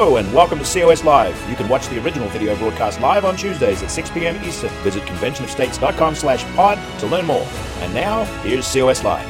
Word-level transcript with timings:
Hello 0.00 0.16
and 0.16 0.32
welcome 0.32 0.58
to 0.58 0.64
COS 0.64 1.04
Live. 1.04 1.50
You 1.50 1.54
can 1.54 1.68
watch 1.68 1.86
the 1.88 2.02
original 2.02 2.26
video 2.30 2.56
broadcast 2.56 3.02
live 3.02 3.26
on 3.26 3.36
Tuesdays 3.36 3.82
at 3.82 3.90
6 3.90 4.10
p.m. 4.12 4.42
Eastern. 4.42 4.70
Visit 4.82 5.02
conventionofstates.com 5.02 6.14
slash 6.14 6.42
pod 6.56 6.78
to 7.00 7.06
learn 7.06 7.26
more. 7.26 7.46
And 7.80 7.92
now, 7.92 8.24
here's 8.40 8.66
COS 8.72 9.04
Live. 9.04 9.28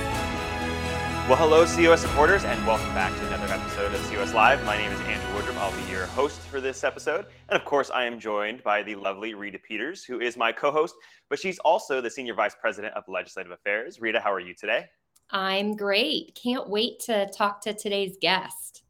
Well, 1.29 1.35
hello, 1.35 1.67
COS 1.67 2.03
supporters, 2.03 2.45
and 2.45 2.65
welcome 2.69 2.95
back 2.95 3.13
to 3.19 3.27
another 3.27 3.53
episode 3.53 3.93
of 3.93 4.01
COS 4.13 4.33
Live. 4.33 4.65
My 4.65 4.79
name 4.79 4.93
is 4.93 5.01
Andrew 5.01 5.35
Woodruff. 5.35 5.59
I'll 5.59 5.77
be 5.77 5.91
your 5.91 6.07
host 6.07 6.41
for 6.43 6.61
this 6.61 6.85
episode. 6.85 7.27
And 7.49 7.61
of 7.61 7.65
course, 7.65 7.91
I 7.91 8.05
am 8.05 8.21
joined 8.21 8.63
by 8.63 8.85
the 8.85 8.95
lovely 8.95 9.35
Rita 9.35 9.59
Peters, 9.59 10.05
who 10.05 10.21
is 10.21 10.37
my 10.37 10.53
co 10.53 10.71
host, 10.71 10.95
but 11.29 11.41
she's 11.41 11.59
also 11.59 12.01
the 12.01 12.11
Senior 12.11 12.35
Vice 12.35 12.55
President 12.55 12.95
of 12.95 13.03
Legislative 13.09 13.51
Affairs. 13.51 14.01
Rita, 14.01 14.21
how 14.21 14.33
are 14.33 14.39
you 14.39 14.55
today? 14.55 14.85
I'm 15.31 15.75
great. 15.75 16.39
Can't 16.41 16.71
wait 16.71 17.01
to 17.07 17.29
talk 17.37 17.61
to 17.63 17.75
today's 17.75 18.17
guest. 18.21 18.85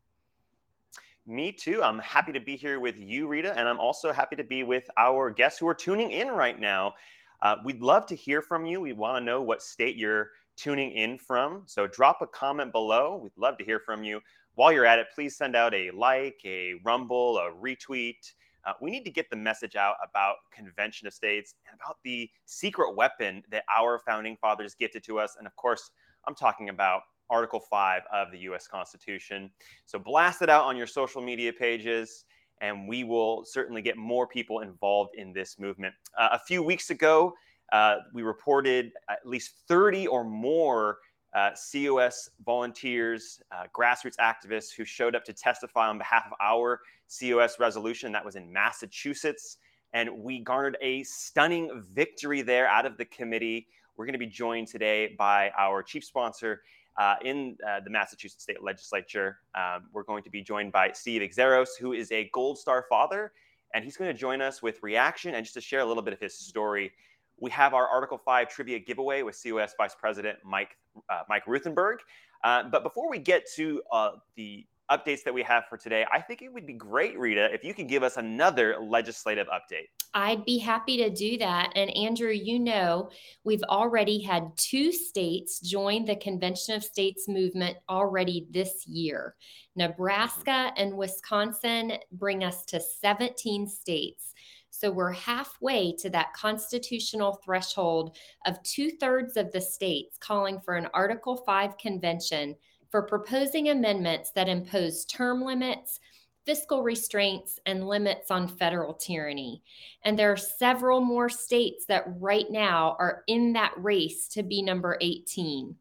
Me 1.31 1.53
too. 1.53 1.81
I'm 1.81 2.01
happy 2.01 2.33
to 2.33 2.41
be 2.41 2.57
here 2.57 2.81
with 2.81 2.97
you, 2.99 3.29
Rita, 3.29 3.57
and 3.57 3.69
I'm 3.69 3.79
also 3.79 4.13
happy 4.13 4.35
to 4.35 4.43
be 4.43 4.65
with 4.65 4.91
our 4.97 5.31
guests 5.31 5.61
who 5.61 5.69
are 5.69 5.75
tuning 5.75 6.11
in 6.11 6.27
right 6.27 6.59
now. 6.59 6.93
Uh, 7.41 7.55
we'd 7.65 7.81
love 7.81 8.05
to 8.07 8.17
hear 8.17 8.43
from 8.43 8.67
you. 8.67 8.81
We 8.81 8.95
want 8.95 9.17
to 9.17 9.25
know 9.25 9.41
what 9.41 9.63
state 9.63 9.95
you're 9.95 10.31
tuning 10.57 10.91
in 10.91 11.19
from. 11.19 11.63
So 11.67 11.87
drop 11.87 12.21
a 12.21 12.27
comment 12.27 12.73
below. 12.73 13.21
We'd 13.23 13.31
love 13.37 13.59
to 13.59 13.65
hear 13.65 13.79
from 13.79 14.03
you. 14.03 14.21
While 14.57 14.73
you're 14.73 14.85
at 14.85 14.99
it, 14.99 15.07
please 15.15 15.37
send 15.37 15.55
out 15.55 15.73
a 15.73 15.93
like, 15.93 16.41
a 16.45 16.75
rumble, 16.85 17.39
a 17.39 17.53
retweet. 17.53 18.33
Uh, 18.67 18.73
we 18.83 18.91
need 18.91 19.05
to 19.05 19.13
get 19.13 19.31
the 19.31 19.37
message 19.37 19.77
out 19.77 19.95
about 20.03 20.35
Convention 20.53 21.07
of 21.07 21.15
States 21.15 21.55
and 21.71 21.79
about 21.81 21.99
the 22.03 22.29
secret 22.47 22.97
weapon 22.97 23.45
that 23.53 23.63
our 23.73 24.01
founding 24.05 24.37
fathers 24.41 24.75
gifted 24.75 25.05
to 25.05 25.21
us. 25.21 25.37
And 25.39 25.47
of 25.47 25.55
course, 25.55 25.93
I'm 26.27 26.35
talking 26.35 26.71
about 26.71 27.03
Article 27.31 27.61
5 27.61 28.03
of 28.13 28.31
the 28.33 28.39
US 28.41 28.67
Constitution. 28.67 29.51
So 29.87 29.99
blast 29.99 30.43
it 30.43 30.51
out 30.51 30.65
on 30.65 30.77
your 30.77 30.87
social 30.87 31.23
media 31.23 31.53
pages, 31.53 32.25
and 32.61 32.89
we 32.89 33.05
will 33.05 33.45
certainly 33.45 33.83
get 33.83 33.97
more 33.97 34.27
people 34.27 34.61
involved 34.61 35.15
in 35.17 35.33
this 35.33 35.59
movement. 35.59 35.95
Uh, 36.19 36.31
a 36.33 36.39
few 36.39 36.63
weeks 36.63 36.91
ago, 36.91 37.33
uh, 37.73 37.97
we 38.13 38.23
reported 38.23 38.93
at 39.09 39.25
least 39.25 39.53
30 39.69 40.07
or 40.09 40.25
more 40.25 40.99
uh, 41.35 41.51
COS 41.73 42.29
volunteers, 42.45 43.41
uh, 43.53 43.65
grassroots 43.73 44.17
activists 44.21 44.75
who 44.77 44.85
showed 44.85 45.15
up 45.15 45.25
to 45.25 45.33
testify 45.33 45.89
on 45.89 45.99
behalf 45.99 46.25
of 46.27 46.33
our 46.41 46.81
COS 47.19 47.61
resolution. 47.61 48.13
That 48.13 48.25
was 48.25 48.37
in 48.37 48.53
Massachusetts. 48.53 49.59
And 49.93 50.11
we 50.23 50.41
garnered 50.41 50.77
a 50.81 51.03
stunning 51.05 51.85
victory 51.93 52.43
there 52.43 52.69
out 52.69 52.87
of 52.87 52.97
the 52.97 53.05
committee. 53.05 53.67
We're 53.97 54.07
going 54.07 54.15
to 54.15 54.19
be 54.19 54.27
joined 54.27 54.69
today 54.69 55.15
by 55.19 55.51
our 55.59 55.83
chief 55.83 56.05
sponsor 56.05 56.63
uh, 56.99 57.17
in 57.25 57.57
uh, 57.67 57.81
the 57.85 57.91
Massachusetts 57.91 58.43
State 58.43 58.63
Legislature. 58.63 59.39
Um, 59.55 59.89
we're 59.93 60.05
going 60.05 60.23
to 60.25 60.31
be 60.31 60.43
joined 60.43 60.73
by 60.73 60.93
Steve 60.93 61.23
Xiarhos, 61.31 61.69
who 61.79 61.93
is 61.93 62.11
a 62.13 62.31
Gold 62.33 62.59
Star 62.59 62.85
father, 62.89 63.33
and 63.75 63.85
he's 63.85 63.97
going 63.97 64.13
to 64.13 64.19
join 64.19 64.41
us 64.41 64.63
with 64.63 64.83
reaction 64.83 65.35
and 65.35 65.45
just 65.45 65.55
to 65.55 65.61
share 65.61 65.81
a 65.81 65.85
little 65.85 66.03
bit 66.03 66.13
of 66.13 66.21
his 66.21 66.37
story. 66.37 66.93
We 67.39 67.51
have 67.51 67.73
our 67.73 67.89
Article 67.89 68.19
5 68.19 68.49
trivia 68.49 68.79
giveaway 68.79 69.23
with 69.23 69.41
COS 69.43 69.75
Vice 69.79 69.95
President 69.95 70.39
Mike, 70.45 70.77
uh, 71.09 71.23
Mike 71.29 71.47
Ruthenberg. 71.47 72.01
Uh, 72.45 72.65
but 72.65 72.83
before 72.83 73.09
we 73.09 73.19
get 73.19 73.45
to 73.57 73.83
uh, 73.93 74.13
the 74.37 74.67
updates 74.91 75.23
that 75.25 75.33
we 75.33 75.43
have 75.43 75.65
for 75.69 75.77
today, 75.77 76.05
I 76.13 76.21
think 76.21 76.43
it 76.43 76.53
would 76.53 76.67
be 76.67 76.73
great, 76.73 77.19
Rita, 77.19 77.53
if 77.53 77.65
you 77.65 77.75
could 77.75 77.89
give 77.89 78.03
us 78.03 78.17
another 78.17 78.77
legislative 78.81 79.47
update. 79.49 79.87
I'd 80.15 80.45
be 80.45 80.59
happy 80.59 80.97
to 80.99 81.11
do 81.11 81.39
that. 81.39 81.73
And 81.77 81.97
Andrew, 81.97 82.31
you 82.31 82.59
know, 82.59 83.11
we've 83.45 83.63
already 83.69 84.21
had 84.21 84.51
two 84.57 84.93
states 84.93 85.61
join 85.61 86.05
the 86.05 86.17
Convention 86.17 86.75
of 86.75 86.83
States 86.83 87.29
movement 87.29 87.77
already 87.89 88.47
this 88.51 88.87
year. 88.87 89.37
Nebraska 89.77 90.73
and 90.77 90.97
Wisconsin 90.97 91.93
bring 92.13 92.43
us 92.43 92.65
to 92.67 92.81
17 92.81 93.69
states. 93.69 94.35
So 94.71 94.91
we're 94.91 95.13
halfway 95.13 95.95
to 95.97 96.11
that 96.11 96.33
constitutional 96.33 97.41
threshold 97.45 98.17
of 98.47 98.63
two 98.63 98.91
thirds 98.91 99.37
of 99.37 99.53
the 99.53 99.61
states 99.61 100.17
calling 100.19 100.61
for 100.61 100.75
an 100.75 100.89
Article 100.95 101.37
5 101.37 101.77
convention 101.77 102.57
for 102.91 103.03
proposing 103.03 103.69
amendments 103.69 104.33
that 104.33 104.49
impose 104.49 105.05
term 105.05 105.43
limits, 105.43 106.01
fiscal 106.45 106.83
restraints, 106.83 107.59
and 107.67 107.87
limits 107.87 108.31
on 108.31 108.49
federal 108.49 108.95
tyranny. 108.95 109.63
And 110.05 110.19
there 110.19 110.33
are 110.33 110.37
several 110.37 111.01
more 111.01 111.29
states 111.29 111.85
that 111.87 112.05
right 112.19 112.51
now 112.51 112.97
are 112.99 113.23
in 113.27 113.53
that 113.53 113.75
race 113.77 114.27
to 114.29 114.43
be 114.43 114.63
number 114.63 114.99
18. 115.01 115.77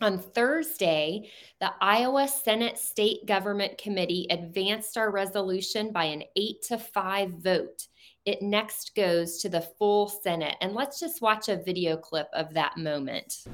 On 0.00 0.18
Thursday, 0.18 1.30
the 1.60 1.70
Iowa 1.80 2.26
Senate 2.26 2.76
State 2.76 3.24
Government 3.26 3.78
Committee 3.78 4.26
advanced 4.30 4.96
our 4.96 5.12
resolution 5.12 5.92
by 5.92 6.04
an 6.04 6.24
eight 6.34 6.62
to 6.62 6.78
five 6.78 7.30
vote. 7.34 7.86
It 8.24 8.42
next 8.42 8.96
goes 8.96 9.38
to 9.38 9.48
the 9.48 9.60
full 9.60 10.08
Senate. 10.08 10.56
And 10.60 10.74
let's 10.74 10.98
just 10.98 11.22
watch 11.22 11.48
a 11.48 11.62
video 11.62 11.96
clip 11.96 12.28
of 12.32 12.54
that 12.54 12.76
moment. 12.78 13.44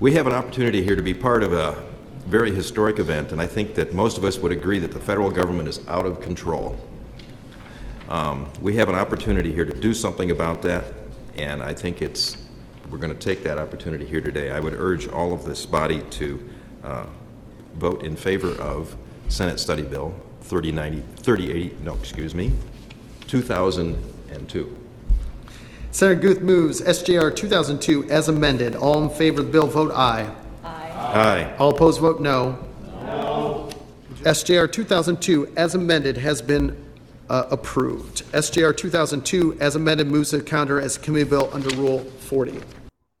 We 0.00 0.12
have 0.14 0.26
an 0.26 0.32
opportunity 0.32 0.82
here 0.82 0.96
to 0.96 1.02
be 1.02 1.14
part 1.14 1.44
of 1.44 1.52
a 1.52 1.80
very 2.26 2.54
historic 2.54 2.98
event, 2.98 3.32
and 3.32 3.40
I 3.40 3.46
think 3.46 3.74
that 3.74 3.92
most 3.92 4.16
of 4.16 4.24
us 4.24 4.38
would 4.38 4.52
agree 4.52 4.78
that 4.78 4.92
the 4.92 5.00
federal 5.00 5.30
government 5.30 5.68
is 5.68 5.86
out 5.88 6.06
of 6.06 6.20
control. 6.20 6.78
Um, 8.08 8.48
we 8.60 8.76
have 8.76 8.88
an 8.88 8.94
opportunity 8.94 9.52
here 9.52 9.64
to 9.64 9.78
do 9.78 9.94
something 9.94 10.30
about 10.30 10.62
that, 10.62 10.84
and 11.36 11.62
I 11.62 11.74
think 11.74 12.02
it's 12.02 12.36
we're 12.90 12.98
going 12.98 13.12
to 13.12 13.18
take 13.18 13.42
that 13.44 13.58
opportunity 13.58 14.04
here 14.04 14.20
today. 14.20 14.50
I 14.50 14.60
would 14.60 14.74
urge 14.74 15.08
all 15.08 15.32
of 15.32 15.44
this 15.44 15.66
body 15.66 16.02
to 16.10 16.50
uh, 16.82 17.06
vote 17.76 18.02
in 18.04 18.14
favor 18.14 18.50
of 18.60 18.94
Senate 19.28 19.58
Study 19.58 19.82
Bill 19.82 20.14
3090, 20.42 21.02
3080, 21.22 21.76
no, 21.82 21.94
excuse 21.94 22.34
me, 22.34 22.52
2002. 23.26 24.76
Senator 25.90 26.20
Guth 26.20 26.40
moves 26.40 26.80
SJR 26.82 27.34
2002 27.34 28.10
as 28.10 28.28
amended. 28.28 28.76
All 28.76 29.02
in 29.02 29.08
favor 29.08 29.40
of 29.40 29.46
the 29.46 29.52
bill 29.52 29.66
vote 29.66 29.92
aye. 29.92 30.28
Aye. 31.12 31.54
All 31.58 31.70
opposed 31.70 32.00
vote 32.00 32.20
no. 32.20 32.58
No. 33.02 33.70
SJR 34.22 34.70
2002 34.70 35.52
as 35.56 35.74
amended 35.74 36.16
has 36.16 36.40
been 36.40 36.76
uh, 37.28 37.46
approved. 37.50 38.24
SJR 38.32 38.76
2002 38.76 39.58
as 39.60 39.76
amended 39.76 40.06
moves 40.08 40.30
to 40.30 40.40
counter 40.40 40.80
as 40.80 40.98
committee 40.98 41.28
bill 41.28 41.50
under 41.52 41.68
Rule 41.76 42.00
40. 42.00 42.60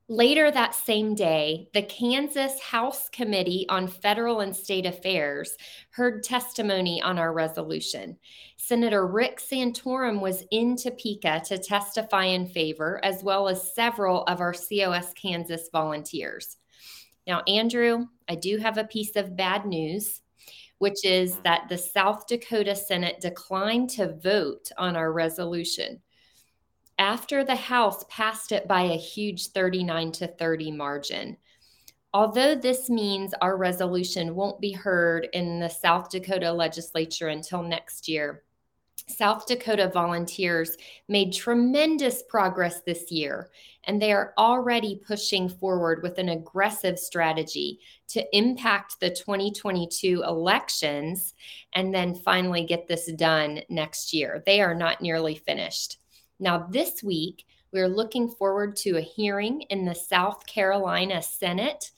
Later 0.08 0.50
that 0.50 0.74
same 0.74 1.14
day, 1.14 1.68
the 1.72 1.80
Kansas 1.80 2.60
House 2.60 3.08
Committee 3.08 3.64
on 3.70 3.88
Federal 3.88 4.40
and 4.40 4.54
State 4.54 4.84
Affairs 4.84 5.56
heard 5.90 6.22
testimony 6.22 7.00
on 7.00 7.18
our 7.18 7.32
resolution. 7.32 8.18
Senator 8.58 9.06
Rick 9.06 9.40
Santorum 9.40 10.20
was 10.20 10.44
in 10.50 10.76
Topeka 10.76 11.42
to 11.46 11.56
testify 11.56 12.24
in 12.24 12.46
favor, 12.46 13.00
as 13.02 13.22
well 13.22 13.48
as 13.48 13.74
several 13.74 14.24
of 14.24 14.40
our 14.40 14.52
COS 14.52 15.14
Kansas 15.14 15.70
volunteers. 15.72 16.58
Now, 17.26 17.42
Andrew, 17.48 18.06
I 18.28 18.34
do 18.34 18.58
have 18.58 18.78
a 18.78 18.84
piece 18.84 19.16
of 19.16 19.36
bad 19.36 19.66
news, 19.66 20.20
which 20.78 21.04
is 21.04 21.32
mm-hmm. 21.32 21.42
that 21.44 21.68
the 21.68 21.78
South 21.78 22.26
Dakota 22.26 22.74
Senate 22.76 23.20
declined 23.20 23.90
to 23.90 24.16
vote 24.16 24.70
on 24.76 24.96
our 24.96 25.12
resolution 25.12 26.00
after 26.98 27.44
the 27.44 27.56
House 27.56 28.04
passed 28.08 28.52
it 28.52 28.68
by 28.68 28.82
a 28.82 28.96
huge 28.96 29.48
39 29.48 30.12
to 30.12 30.26
30 30.28 30.70
margin. 30.72 31.36
Although 32.12 32.54
this 32.54 32.88
means 32.88 33.34
our 33.40 33.56
resolution 33.56 34.36
won't 34.36 34.60
be 34.60 34.72
heard 34.72 35.28
in 35.32 35.58
the 35.58 35.68
South 35.68 36.10
Dakota 36.10 36.52
legislature 36.52 37.28
until 37.28 37.62
next 37.62 38.08
year, 38.08 38.44
South 39.08 39.46
Dakota 39.46 39.90
volunteers 39.92 40.76
made 41.08 41.32
tremendous 41.32 42.22
progress 42.28 42.80
this 42.82 43.10
year, 43.10 43.50
and 43.84 44.00
they 44.00 44.12
are 44.12 44.32
already 44.38 45.00
pushing 45.06 45.48
forward 45.48 46.02
with 46.02 46.18
an 46.18 46.30
aggressive 46.30 46.98
strategy 46.98 47.80
to 48.08 48.24
impact 48.36 48.98
the 49.00 49.10
2022 49.10 50.22
elections 50.26 51.34
and 51.74 51.94
then 51.94 52.14
finally 52.14 52.64
get 52.64 52.88
this 52.88 53.12
done 53.12 53.60
next 53.68 54.12
year. 54.12 54.42
They 54.46 54.60
are 54.60 54.74
not 54.74 55.02
nearly 55.02 55.34
finished. 55.34 55.98
Now, 56.40 56.66
this 56.70 57.02
week, 57.02 57.44
we're 57.72 57.88
looking 57.88 58.28
forward 58.28 58.76
to 58.76 58.96
a 58.96 59.02
hearing 59.02 59.62
in 59.62 59.84
the 59.84 59.94
South 59.94 60.46
Carolina 60.46 61.20
Senate 61.22 61.90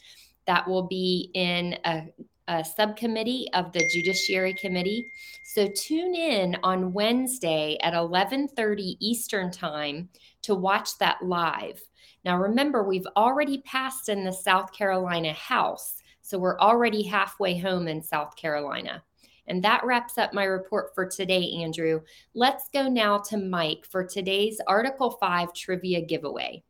that 0.47 0.67
will 0.67 0.87
be 0.87 1.31
in 1.35 1.79
a 1.85 2.07
a 2.49 2.65
subcommittee 2.65 3.49
of 3.55 3.73
the 3.73 3.89
Judiciary 3.93 4.55
Committee. 4.55 5.11
So 5.45 5.69
tune 5.69 6.15
in 6.15 6.57
on 6.63 6.93
Wednesday 6.93 7.77
at 7.83 7.95
11:30 7.95 8.97
Eastern 9.01 9.51
Time 9.51 10.09
to 10.43 10.55
watch 10.55 10.99
that 10.99 11.23
live. 11.23 11.81
Now 12.25 12.39
remember 12.39 12.83
we've 12.83 13.07
already 13.17 13.59
passed 13.63 14.09
in 14.09 14.25
the 14.25 14.33
South 14.33 14.73
Carolina 14.73 15.33
House, 15.33 16.03
so 16.23 16.39
we're 16.39 16.59
already 16.59 17.03
halfway 17.03 17.59
home 17.59 17.89
in 17.89 18.03
South 18.03 18.37
Carolina. 18.37 19.03
And 19.49 19.63
that 19.63 19.85
wraps 19.85 20.19
up 20.19 20.33
my 20.33 20.45
report 20.45 20.95
for 20.95 21.07
today, 21.07 21.53
Andrew. 21.63 22.01
Let's 22.35 22.69
go 22.73 22.89
now 22.89 23.19
to 23.29 23.37
Mike 23.37 23.87
for 23.89 24.05
today's 24.05 24.61
Article 24.67 25.13
5 25.21 25.53
trivia 25.55 26.01
giveaway. 26.01 26.65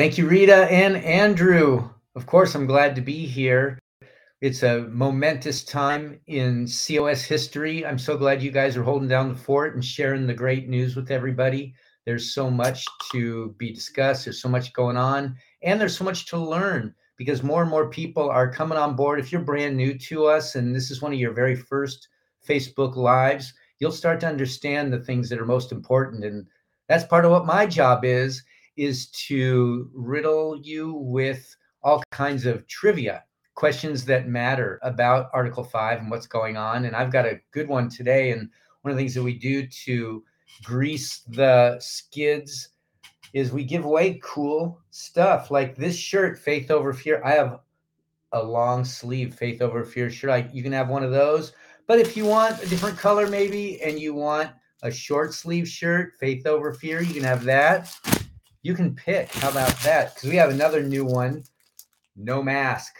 Thank 0.00 0.16
you, 0.16 0.26
Rita 0.26 0.64
and 0.72 0.96
Andrew. 0.96 1.86
Of 2.14 2.24
course, 2.24 2.54
I'm 2.54 2.64
glad 2.64 2.94
to 2.94 3.02
be 3.02 3.26
here. 3.26 3.78
It's 4.40 4.62
a 4.62 4.88
momentous 4.88 5.62
time 5.62 6.18
in 6.26 6.66
COS 6.66 7.22
history. 7.22 7.84
I'm 7.84 7.98
so 7.98 8.16
glad 8.16 8.42
you 8.42 8.50
guys 8.50 8.78
are 8.78 8.82
holding 8.82 9.10
down 9.10 9.28
the 9.28 9.38
fort 9.38 9.74
and 9.74 9.84
sharing 9.84 10.26
the 10.26 10.32
great 10.32 10.70
news 10.70 10.96
with 10.96 11.10
everybody. 11.10 11.74
There's 12.06 12.32
so 12.32 12.50
much 12.50 12.86
to 13.12 13.54
be 13.58 13.74
discussed, 13.74 14.24
there's 14.24 14.40
so 14.40 14.48
much 14.48 14.72
going 14.72 14.96
on, 14.96 15.36
and 15.60 15.78
there's 15.78 15.98
so 15.98 16.04
much 16.04 16.24
to 16.28 16.38
learn 16.38 16.94
because 17.18 17.42
more 17.42 17.60
and 17.60 17.70
more 17.70 17.90
people 17.90 18.30
are 18.30 18.50
coming 18.50 18.78
on 18.78 18.96
board. 18.96 19.20
If 19.20 19.30
you're 19.30 19.42
brand 19.42 19.76
new 19.76 19.98
to 19.98 20.24
us 20.24 20.54
and 20.54 20.74
this 20.74 20.90
is 20.90 21.02
one 21.02 21.12
of 21.12 21.18
your 21.18 21.34
very 21.34 21.56
first 21.56 22.08
Facebook 22.48 22.96
Lives, 22.96 23.52
you'll 23.80 23.92
start 23.92 24.18
to 24.20 24.28
understand 24.28 24.94
the 24.94 25.04
things 25.04 25.28
that 25.28 25.38
are 25.38 25.44
most 25.44 25.72
important. 25.72 26.24
And 26.24 26.46
that's 26.88 27.04
part 27.04 27.26
of 27.26 27.32
what 27.32 27.44
my 27.44 27.66
job 27.66 28.06
is, 28.06 28.42
is 28.80 29.08
to 29.08 29.90
riddle 29.92 30.58
you 30.62 30.94
with 30.94 31.54
all 31.82 32.02
kinds 32.10 32.46
of 32.46 32.66
trivia 32.66 33.22
questions 33.54 34.06
that 34.06 34.26
matter 34.26 34.80
about 34.82 35.28
Article 35.34 35.62
5 35.62 35.98
and 35.98 36.10
what's 36.10 36.26
going 36.26 36.56
on. 36.56 36.86
And 36.86 36.96
I've 36.96 37.12
got 37.12 37.26
a 37.26 37.38
good 37.52 37.68
one 37.68 37.90
today. 37.90 38.30
And 38.30 38.48
one 38.80 38.90
of 38.90 38.96
the 38.96 39.02
things 39.02 39.12
that 39.14 39.22
we 39.22 39.34
do 39.34 39.66
to 39.84 40.24
grease 40.64 41.18
the 41.28 41.76
skids 41.78 42.70
is 43.34 43.52
we 43.52 43.64
give 43.64 43.84
away 43.84 44.18
cool 44.22 44.80
stuff 44.90 45.50
like 45.50 45.76
this 45.76 45.94
shirt, 45.94 46.38
Faith 46.38 46.70
Over 46.70 46.94
Fear. 46.94 47.22
I 47.22 47.32
have 47.32 47.60
a 48.32 48.42
long 48.42 48.82
sleeve 48.82 49.34
Faith 49.34 49.60
Over 49.60 49.84
Fear 49.84 50.08
shirt. 50.08 50.30
I, 50.30 50.48
you 50.54 50.62
can 50.62 50.72
have 50.72 50.88
one 50.88 51.04
of 51.04 51.10
those. 51.10 51.52
But 51.86 51.98
if 51.98 52.16
you 52.16 52.24
want 52.24 52.62
a 52.62 52.66
different 52.66 52.96
color, 52.96 53.28
maybe, 53.28 53.82
and 53.82 53.98
you 53.98 54.14
want 54.14 54.52
a 54.82 54.90
short 54.90 55.34
sleeve 55.34 55.68
shirt, 55.68 56.14
Faith 56.18 56.46
Over 56.46 56.72
Fear, 56.72 57.02
you 57.02 57.12
can 57.12 57.24
have 57.24 57.44
that. 57.44 57.94
You 58.62 58.74
can 58.74 58.94
pick. 58.94 59.32
How 59.32 59.50
about 59.50 59.78
that? 59.80 60.14
Because 60.14 60.30
we 60.30 60.36
have 60.36 60.50
another 60.50 60.82
new 60.82 61.04
one 61.04 61.44
no 62.16 62.42
mask 62.42 62.94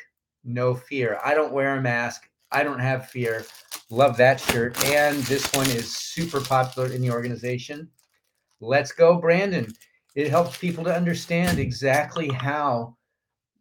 no 0.44 0.74
fear. 0.74 1.18
I 1.24 1.34
don't 1.34 1.52
wear 1.52 1.76
a 1.76 1.82
mask. 1.82 2.28
I 2.52 2.62
don't 2.62 2.78
have 2.80 3.08
fear. 3.08 3.44
Love 3.90 4.16
that 4.16 4.40
shirt. 4.40 4.82
And 4.86 5.18
this 5.24 5.52
one 5.52 5.68
is 5.70 5.96
super 5.96 6.40
popular 6.40 6.92
in 6.92 7.00
the 7.02 7.10
organization. 7.10 7.88
Let's 8.60 8.92
go, 8.92 9.16
Brandon. 9.16 9.72
It 10.14 10.30
helps 10.30 10.56
people 10.58 10.84
to 10.84 10.94
understand 10.94 11.58
exactly 11.58 12.28
how 12.28 12.96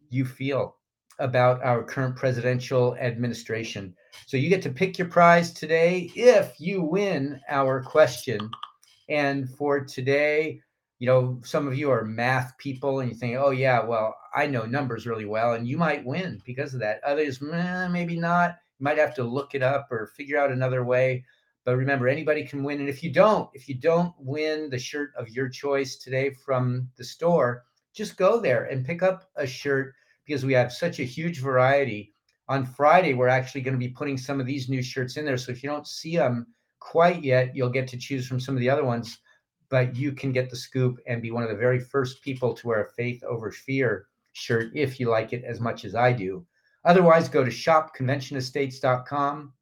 you 0.08 0.24
feel 0.24 0.76
about 1.18 1.62
our 1.62 1.82
current 1.84 2.16
presidential 2.16 2.96
administration. 2.96 3.94
So 4.26 4.36
you 4.36 4.48
get 4.48 4.62
to 4.62 4.70
pick 4.70 4.98
your 4.98 5.08
prize 5.08 5.52
today 5.52 6.10
if 6.14 6.54
you 6.58 6.82
win 6.82 7.40
our 7.48 7.82
question. 7.82 8.50
And 9.08 9.48
for 9.50 9.84
today, 9.84 10.60
you 11.00 11.06
know, 11.06 11.40
some 11.42 11.66
of 11.66 11.76
you 11.76 11.90
are 11.90 12.04
math 12.04 12.56
people 12.58 13.00
and 13.00 13.10
you 13.10 13.16
think, 13.16 13.34
oh, 13.38 13.50
yeah, 13.50 13.82
well, 13.82 14.14
I 14.34 14.46
know 14.46 14.66
numbers 14.66 15.06
really 15.06 15.24
well, 15.24 15.54
and 15.54 15.66
you 15.66 15.78
might 15.78 16.04
win 16.04 16.42
because 16.44 16.74
of 16.74 16.80
that. 16.80 17.02
Others, 17.04 17.42
eh, 17.42 17.88
maybe 17.88 18.16
not. 18.16 18.58
You 18.78 18.84
might 18.84 18.98
have 18.98 19.14
to 19.14 19.24
look 19.24 19.54
it 19.54 19.62
up 19.62 19.88
or 19.90 20.12
figure 20.14 20.38
out 20.38 20.52
another 20.52 20.84
way. 20.84 21.24
But 21.64 21.78
remember, 21.78 22.06
anybody 22.06 22.44
can 22.44 22.62
win. 22.62 22.80
And 22.80 22.88
if 22.88 23.02
you 23.02 23.10
don't, 23.10 23.48
if 23.54 23.66
you 23.66 23.76
don't 23.76 24.12
win 24.18 24.68
the 24.68 24.78
shirt 24.78 25.12
of 25.16 25.30
your 25.30 25.48
choice 25.48 25.96
today 25.96 26.34
from 26.44 26.86
the 26.98 27.04
store, 27.04 27.64
just 27.94 28.18
go 28.18 28.38
there 28.38 28.64
and 28.64 28.84
pick 28.84 29.02
up 29.02 29.30
a 29.36 29.46
shirt 29.46 29.94
because 30.26 30.44
we 30.44 30.52
have 30.52 30.70
such 30.70 31.00
a 31.00 31.04
huge 31.04 31.40
variety. 31.40 32.12
On 32.48 32.66
Friday, 32.66 33.14
we're 33.14 33.28
actually 33.28 33.62
going 33.62 33.74
to 33.74 33.78
be 33.78 33.88
putting 33.88 34.18
some 34.18 34.38
of 34.38 34.46
these 34.46 34.68
new 34.68 34.82
shirts 34.82 35.16
in 35.16 35.24
there. 35.24 35.38
So 35.38 35.50
if 35.50 35.62
you 35.62 35.70
don't 35.70 35.86
see 35.86 36.16
them 36.16 36.46
quite 36.78 37.24
yet, 37.24 37.56
you'll 37.56 37.70
get 37.70 37.88
to 37.88 37.96
choose 37.96 38.28
from 38.28 38.38
some 38.38 38.54
of 38.54 38.60
the 38.60 38.68
other 38.68 38.84
ones 38.84 39.18
but 39.70 39.96
you 39.96 40.12
can 40.12 40.32
get 40.32 40.50
the 40.50 40.56
scoop 40.56 40.98
and 41.06 41.22
be 41.22 41.30
one 41.30 41.44
of 41.44 41.48
the 41.48 41.56
very 41.56 41.78
first 41.78 42.22
people 42.22 42.52
to 42.54 42.66
wear 42.66 42.84
a 42.84 42.90
faith 42.90 43.22
over 43.24 43.50
fear 43.50 44.06
shirt 44.32 44.70
if 44.74 45.00
you 45.00 45.08
like 45.08 45.32
it 45.32 45.44
as 45.44 45.60
much 45.60 45.84
as 45.84 45.94
I 45.94 46.12
do. 46.12 46.44
Otherwise, 46.84 47.28
go 47.28 47.44
to 47.44 47.50
shopconventionofstates.com, 47.50 49.52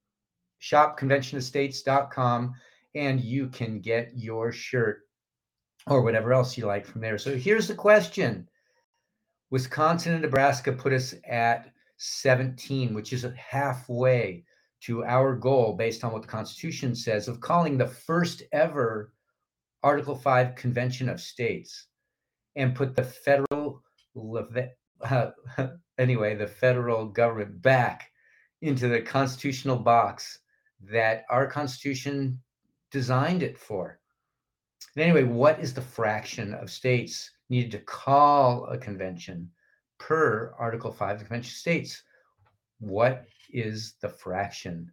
shopconventionofstates.com, 0.62 2.54
and 2.94 3.20
you 3.20 3.48
can 3.48 3.80
get 3.80 4.12
your 4.14 4.52
shirt 4.52 5.00
or 5.86 6.02
whatever 6.02 6.32
else 6.32 6.56
you 6.56 6.66
like 6.66 6.86
from 6.86 7.00
there. 7.00 7.18
So 7.18 7.36
here's 7.36 7.68
the 7.68 7.74
question 7.74 8.48
Wisconsin 9.50 10.12
and 10.12 10.22
Nebraska 10.22 10.72
put 10.72 10.92
us 10.92 11.14
at 11.28 11.72
17, 11.98 12.94
which 12.94 13.12
is 13.12 13.26
halfway 13.36 14.44
to 14.80 15.04
our 15.04 15.34
goal 15.34 15.72
based 15.72 16.04
on 16.04 16.12
what 16.12 16.22
the 16.22 16.28
Constitution 16.28 16.94
says 16.94 17.26
of 17.26 17.40
calling 17.40 17.76
the 17.76 17.86
first 17.86 18.44
ever 18.52 19.12
Article 19.82 20.16
5 20.16 20.54
Convention 20.54 21.08
of 21.08 21.20
States 21.20 21.86
and 22.56 22.74
put 22.74 22.96
the 22.96 23.04
federal, 23.04 23.82
uh, 25.02 25.30
anyway, 25.98 26.34
the 26.34 26.46
federal 26.46 27.06
government 27.06 27.62
back 27.62 28.10
into 28.62 28.88
the 28.88 29.00
constitutional 29.00 29.76
box 29.76 30.38
that 30.80 31.24
our 31.30 31.46
Constitution 31.46 32.40
designed 32.90 33.42
it 33.42 33.58
for. 33.58 34.00
And 34.96 35.04
anyway, 35.04 35.24
what 35.24 35.60
is 35.60 35.74
the 35.74 35.80
fraction 35.80 36.54
of 36.54 36.70
states 36.70 37.30
needed 37.48 37.70
to 37.72 37.78
call 37.78 38.66
a 38.66 38.78
convention 38.78 39.50
per 39.98 40.54
Article 40.58 40.92
5 40.92 41.12
of 41.12 41.18
the 41.18 41.24
Convention 41.24 41.50
of 41.50 41.56
States? 41.56 42.02
What 42.80 43.26
is 43.50 43.94
the 44.00 44.08
fraction? 44.08 44.90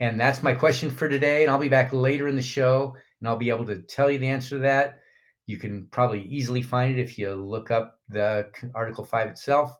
And 0.00 0.18
that's 0.18 0.42
my 0.42 0.54
question 0.54 0.90
for 0.90 1.08
today. 1.08 1.42
And 1.42 1.50
I'll 1.50 1.58
be 1.58 1.68
back 1.68 1.92
later 1.92 2.28
in 2.28 2.36
the 2.36 2.42
show 2.42 2.96
and 3.24 3.30
I'll 3.30 3.38
be 3.38 3.48
able 3.48 3.64
to 3.64 3.78
tell 3.78 4.10
you 4.10 4.18
the 4.18 4.28
answer 4.28 4.56
to 4.56 4.58
that. 4.58 5.00
You 5.46 5.56
can 5.56 5.86
probably 5.86 6.24
easily 6.24 6.60
find 6.60 6.98
it 6.98 7.00
if 7.00 7.18
you 7.18 7.34
look 7.34 7.70
up 7.70 7.98
the 8.10 8.50
Article 8.74 9.02
5 9.02 9.28
itself. 9.28 9.74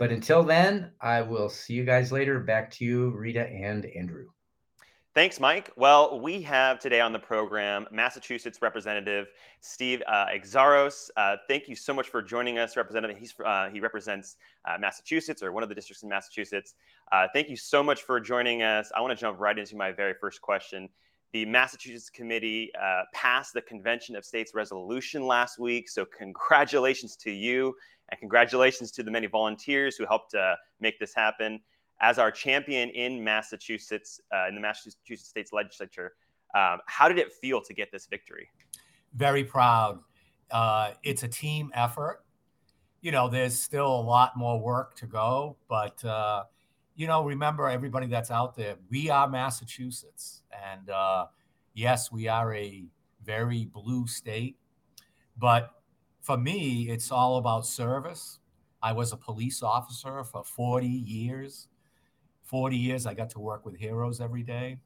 But 0.00 0.10
until 0.10 0.42
then, 0.42 0.90
I 1.00 1.22
will 1.22 1.48
see 1.48 1.74
you 1.74 1.84
guys 1.84 2.10
later. 2.10 2.40
Back 2.40 2.72
to 2.72 2.84
you, 2.84 3.10
Rita 3.10 3.46
and 3.46 3.86
Andrew. 3.86 4.26
Thanks, 5.14 5.38
Mike. 5.38 5.70
Well, 5.76 6.18
we 6.18 6.42
have 6.42 6.80
today 6.80 7.00
on 7.00 7.12
the 7.12 7.20
program 7.20 7.86
Massachusetts 7.92 8.60
Representative 8.60 9.28
Steve 9.60 10.02
uh, 10.08 10.26
Xiarhos. 10.42 11.08
Uh, 11.16 11.36
thank 11.46 11.68
you 11.68 11.76
so 11.76 11.94
much 11.94 12.08
for 12.08 12.20
joining 12.20 12.58
us, 12.58 12.76
Representative. 12.76 13.16
He's, 13.16 13.32
uh, 13.44 13.68
he 13.68 13.78
represents 13.78 14.38
uh, 14.64 14.76
Massachusetts 14.80 15.40
or 15.40 15.52
one 15.52 15.62
of 15.62 15.68
the 15.68 15.74
districts 15.76 16.02
in 16.02 16.08
Massachusetts. 16.08 16.74
Uh, 17.12 17.28
thank 17.32 17.48
you 17.48 17.56
so 17.56 17.80
much 17.80 18.02
for 18.02 18.18
joining 18.18 18.62
us. 18.62 18.90
I 18.96 19.00
want 19.02 19.16
to 19.16 19.20
jump 19.20 19.38
right 19.38 19.56
into 19.56 19.76
my 19.76 19.92
very 19.92 20.14
first 20.20 20.40
question 20.40 20.88
the 21.32 21.46
Massachusetts 21.46 22.10
committee 22.10 22.70
uh, 22.80 23.02
passed 23.14 23.54
the 23.54 23.62
Convention 23.62 24.16
of 24.16 24.24
States 24.24 24.54
resolution 24.54 25.26
last 25.26 25.58
week. 25.58 25.88
So, 25.88 26.04
congratulations 26.04 27.16
to 27.16 27.30
you, 27.30 27.74
and 28.10 28.20
congratulations 28.20 28.90
to 28.92 29.02
the 29.02 29.10
many 29.10 29.26
volunteers 29.26 29.96
who 29.96 30.04
helped 30.06 30.34
uh, 30.34 30.56
make 30.80 30.98
this 30.98 31.14
happen. 31.14 31.60
As 32.00 32.18
our 32.18 32.30
champion 32.30 32.90
in 32.90 33.22
Massachusetts, 33.22 34.20
uh, 34.34 34.48
in 34.48 34.54
the 34.54 34.60
Massachusetts 34.60 35.28
State's 35.28 35.52
legislature, 35.52 36.12
um, 36.54 36.80
how 36.86 37.08
did 37.08 37.18
it 37.18 37.32
feel 37.32 37.62
to 37.62 37.72
get 37.72 37.90
this 37.92 38.06
victory? 38.06 38.48
Very 39.14 39.44
proud. 39.44 40.00
Uh, 40.50 40.92
it's 41.02 41.22
a 41.22 41.28
team 41.28 41.70
effort. 41.74 42.24
You 43.00 43.10
know, 43.10 43.28
there's 43.28 43.60
still 43.60 43.86
a 43.86 44.02
lot 44.02 44.36
more 44.36 44.60
work 44.60 44.94
to 44.96 45.06
go, 45.06 45.56
but 45.68 46.04
uh, 46.04 46.44
you 46.94 47.06
know, 47.06 47.24
remember 47.24 47.68
everybody 47.68 48.06
that's 48.06 48.30
out 48.30 48.56
there, 48.56 48.76
we 48.90 49.10
are 49.10 49.28
Massachusetts. 49.28 50.42
And 50.52 50.90
uh, 50.90 51.26
yes, 51.74 52.12
we 52.12 52.28
are 52.28 52.54
a 52.54 52.84
very 53.24 53.66
blue 53.66 54.06
state. 54.06 54.56
But 55.38 55.70
for 56.20 56.36
me, 56.36 56.88
it's 56.90 57.10
all 57.10 57.38
about 57.38 57.66
service. 57.66 58.38
I 58.82 58.92
was 58.92 59.12
a 59.12 59.16
police 59.16 59.62
officer 59.62 60.24
for 60.24 60.44
40 60.44 60.86
years. 60.86 61.68
40 62.44 62.76
years, 62.76 63.06
I 63.06 63.14
got 63.14 63.30
to 63.30 63.40
work 63.40 63.64
with 63.64 63.76
heroes 63.76 64.20
every 64.20 64.42
day. 64.42 64.78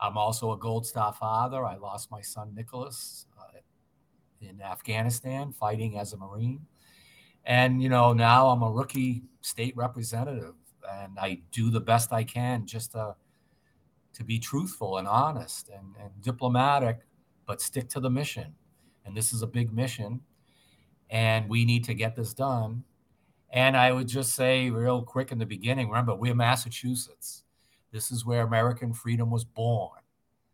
I'm 0.00 0.18
also 0.18 0.52
a 0.52 0.58
Gold 0.58 0.84
Star 0.84 1.12
father. 1.12 1.64
I 1.64 1.76
lost 1.76 2.10
my 2.10 2.22
son 2.22 2.52
Nicholas 2.56 3.26
uh, 3.38 3.58
in 4.40 4.60
Afghanistan 4.60 5.52
fighting 5.52 5.98
as 5.98 6.12
a 6.12 6.16
Marine. 6.16 6.66
And, 7.44 7.80
you 7.82 7.88
know, 7.88 8.12
now 8.12 8.48
I'm 8.48 8.62
a 8.62 8.70
rookie 8.70 9.22
state 9.42 9.76
representative 9.76 10.54
and 11.00 11.18
I 11.18 11.42
do 11.50 11.70
the 11.70 11.80
best 11.80 12.12
I 12.12 12.24
can 12.24 12.66
just 12.66 12.92
to 12.92 13.16
to 14.14 14.24
be 14.24 14.38
truthful 14.38 14.98
and 14.98 15.08
honest 15.08 15.70
and, 15.70 15.94
and 15.98 16.10
diplomatic, 16.20 17.00
but 17.46 17.62
stick 17.62 17.88
to 17.88 18.00
the 18.00 18.10
mission. 18.10 18.54
And 19.06 19.16
this 19.16 19.32
is 19.32 19.42
a 19.42 19.46
big 19.46 19.72
mission, 19.72 20.20
and 21.08 21.48
we 21.48 21.64
need 21.64 21.84
to 21.84 21.94
get 21.94 22.14
this 22.14 22.34
done. 22.34 22.84
And 23.50 23.76
I 23.76 23.92
would 23.92 24.08
just 24.08 24.34
say, 24.34 24.70
real 24.70 25.02
quick 25.02 25.32
in 25.32 25.38
the 25.38 25.46
beginning, 25.46 25.88
remember, 25.88 26.14
we're 26.14 26.34
Massachusetts. 26.34 27.44
This 27.90 28.10
is 28.10 28.24
where 28.24 28.42
American 28.42 28.92
freedom 28.92 29.30
was 29.30 29.44
born 29.44 30.00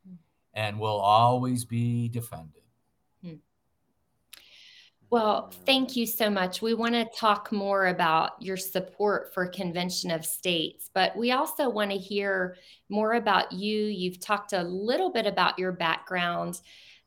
mm. 0.08 0.16
and 0.54 0.80
will 0.80 0.98
always 0.98 1.64
be 1.64 2.08
defended. 2.08 2.62
Well, 5.10 5.50
thank 5.64 5.96
you 5.96 6.04
so 6.06 6.28
much. 6.28 6.60
We 6.60 6.74
want 6.74 6.92
to 6.94 7.06
talk 7.16 7.50
more 7.50 7.86
about 7.86 8.42
your 8.42 8.58
support 8.58 9.32
for 9.32 9.46
Convention 9.46 10.10
of 10.10 10.26
States, 10.26 10.90
but 10.92 11.16
we 11.16 11.32
also 11.32 11.70
want 11.70 11.90
to 11.92 11.96
hear 11.96 12.56
more 12.90 13.14
about 13.14 13.50
you. 13.52 13.86
You've 13.86 14.20
talked 14.20 14.52
a 14.52 14.62
little 14.62 15.10
bit 15.10 15.26
about 15.26 15.58
your 15.58 15.72
background, 15.72 16.60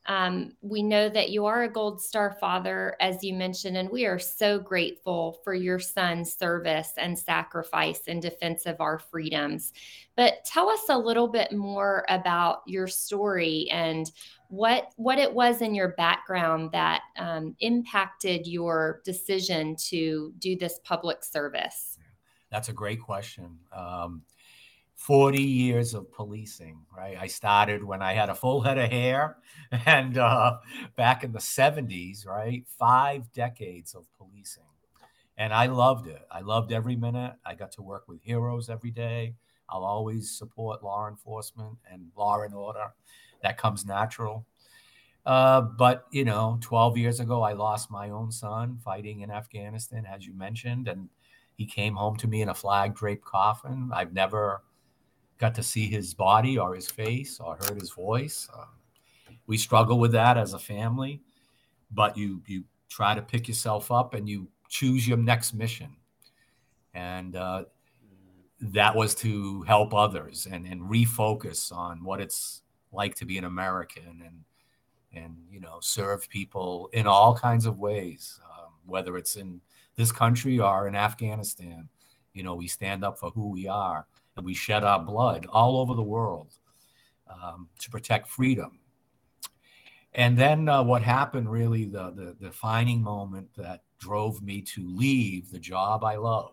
Um, 0.06 0.52
we 0.60 0.82
know 0.82 1.08
that 1.08 1.30
you 1.30 1.46
are 1.46 1.62
a 1.62 1.68
Gold 1.68 2.02
Star 2.02 2.36
father, 2.40 2.96
as 3.00 3.22
you 3.22 3.34
mentioned, 3.34 3.76
and 3.76 3.88
we 3.88 4.04
are 4.04 4.18
so 4.18 4.58
grateful 4.58 5.38
for 5.44 5.54
your 5.54 5.78
son's 5.78 6.34
service 6.34 6.92
and 6.98 7.16
sacrifice 7.16 8.00
in 8.08 8.18
defense 8.18 8.66
of 8.66 8.80
our 8.80 8.98
freedoms. 8.98 9.72
But 10.16 10.44
tell 10.44 10.68
us 10.68 10.88
a 10.88 10.98
little 10.98 11.28
bit 11.28 11.52
more 11.52 12.04
about 12.08 12.62
your 12.66 12.88
story 12.88 13.68
and 13.70 14.10
what 14.48 14.92
what 14.96 15.18
it 15.18 15.32
was 15.32 15.62
in 15.62 15.74
your 15.74 15.88
background 15.88 16.72
that 16.72 17.02
um, 17.16 17.56
impacted 17.60 18.46
your 18.46 19.00
decision 19.04 19.76
to 19.76 20.32
do 20.38 20.56
this 20.56 20.80
public 20.82 21.24
service. 21.24 21.96
That's 22.50 22.68
a 22.68 22.72
great 22.72 23.00
question. 23.00 23.58
Um, 23.74 24.22
40 25.02 25.42
years 25.42 25.94
of 25.94 26.12
policing, 26.12 26.78
right? 26.96 27.16
I 27.20 27.26
started 27.26 27.82
when 27.82 28.00
I 28.00 28.12
had 28.12 28.28
a 28.28 28.36
full 28.36 28.60
head 28.60 28.78
of 28.78 28.88
hair 28.88 29.36
and 29.86 30.16
uh, 30.16 30.58
back 30.94 31.24
in 31.24 31.32
the 31.32 31.40
70s, 31.40 32.24
right? 32.24 32.64
Five 32.78 33.32
decades 33.32 33.96
of 33.96 34.06
policing. 34.16 34.62
And 35.36 35.52
I 35.52 35.66
loved 35.66 36.06
it. 36.06 36.22
I 36.30 36.42
loved 36.42 36.70
every 36.70 36.94
minute. 36.94 37.32
I 37.44 37.56
got 37.56 37.72
to 37.72 37.82
work 37.82 38.04
with 38.06 38.22
heroes 38.22 38.70
every 38.70 38.92
day. 38.92 39.34
I'll 39.68 39.82
always 39.82 40.30
support 40.30 40.84
law 40.84 41.08
enforcement 41.08 41.78
and 41.90 42.12
law 42.16 42.40
and 42.42 42.54
order. 42.54 42.94
That 43.42 43.58
comes 43.58 43.84
natural. 43.84 44.46
Uh, 45.26 45.62
but, 45.62 46.06
you 46.12 46.24
know, 46.24 46.58
12 46.60 46.96
years 46.96 47.18
ago, 47.18 47.42
I 47.42 47.54
lost 47.54 47.90
my 47.90 48.10
own 48.10 48.30
son 48.30 48.78
fighting 48.84 49.22
in 49.22 49.32
Afghanistan, 49.32 50.06
as 50.06 50.24
you 50.28 50.32
mentioned. 50.32 50.86
And 50.86 51.08
he 51.56 51.66
came 51.66 51.96
home 51.96 52.14
to 52.18 52.28
me 52.28 52.40
in 52.40 52.50
a 52.50 52.54
flag 52.54 52.94
draped 52.94 53.24
coffin. 53.24 53.90
I've 53.92 54.12
never 54.12 54.62
got 55.42 55.56
to 55.56 55.62
see 55.62 55.88
his 55.88 56.14
body 56.14 56.56
or 56.56 56.72
his 56.72 56.88
face 56.88 57.40
or 57.40 57.56
heard 57.56 57.80
his 57.80 57.90
voice. 57.90 58.48
Uh, 58.56 58.66
we 59.48 59.58
struggle 59.58 59.98
with 59.98 60.12
that 60.12 60.38
as 60.38 60.54
a 60.54 60.58
family, 60.58 61.20
but 61.90 62.16
you 62.16 62.40
you 62.46 62.62
try 62.88 63.12
to 63.12 63.20
pick 63.20 63.48
yourself 63.48 63.90
up 63.90 64.14
and 64.14 64.28
you 64.28 64.46
choose 64.68 65.06
your 65.06 65.18
next 65.18 65.52
mission, 65.52 65.96
and 66.94 67.34
uh, 67.34 67.64
that 68.60 68.94
was 68.94 69.16
to 69.16 69.62
help 69.62 69.92
others 69.92 70.46
and 70.48 70.64
and 70.64 70.80
refocus 70.80 71.72
on 71.72 72.04
what 72.04 72.20
it's 72.20 72.62
like 72.92 73.16
to 73.16 73.24
be 73.24 73.36
an 73.36 73.44
American 73.44 74.22
and 74.24 74.44
and 75.12 75.34
you 75.50 75.58
know 75.58 75.78
serve 75.80 76.28
people 76.28 76.88
in 76.92 77.08
all 77.08 77.34
kinds 77.34 77.66
of 77.66 77.80
ways, 77.80 78.38
um, 78.48 78.70
whether 78.86 79.16
it's 79.16 79.34
in 79.34 79.60
this 79.96 80.12
country 80.12 80.60
or 80.60 80.86
in 80.86 80.94
Afghanistan. 80.94 81.88
You 82.32 82.44
know, 82.44 82.54
we 82.54 82.68
stand 82.68 83.04
up 83.04 83.18
for 83.18 83.30
who 83.30 83.50
we 83.50 83.66
are 83.66 84.06
and 84.36 84.44
we 84.46 84.54
shed 84.54 84.84
our 84.84 85.00
blood 85.00 85.46
all 85.50 85.78
over 85.78 85.94
the 85.94 86.02
world 86.02 86.54
um, 87.28 87.68
to 87.78 87.90
protect 87.90 88.28
freedom. 88.28 88.78
And 90.14 90.36
then 90.36 90.68
uh, 90.68 90.82
what 90.82 91.02
happened 91.02 91.50
really, 91.50 91.86
the, 91.86 92.10
the, 92.10 92.36
the 92.38 92.46
defining 92.46 93.02
moment 93.02 93.48
that 93.56 93.82
drove 93.98 94.42
me 94.42 94.60
to 94.60 94.86
leave 94.86 95.50
the 95.50 95.58
job 95.58 96.04
I 96.04 96.16
love 96.16 96.52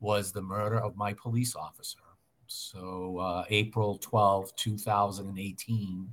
was 0.00 0.32
the 0.32 0.42
murder 0.42 0.78
of 0.78 0.96
my 0.96 1.14
police 1.14 1.56
officer. 1.56 1.98
So, 2.46 3.18
uh, 3.18 3.44
April 3.48 3.96
12, 3.96 4.54
2018, 4.54 6.08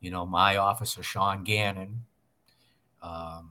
you 0.00 0.10
know, 0.10 0.24
my 0.24 0.56
officer, 0.58 1.02
Sean 1.02 1.42
Gannon, 1.42 2.04
um, 3.02 3.50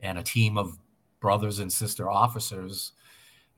and 0.00 0.18
a 0.18 0.22
team 0.22 0.56
of 0.56 0.78
brothers 1.20 1.58
and 1.58 1.70
sister 1.70 2.10
officers 2.10 2.92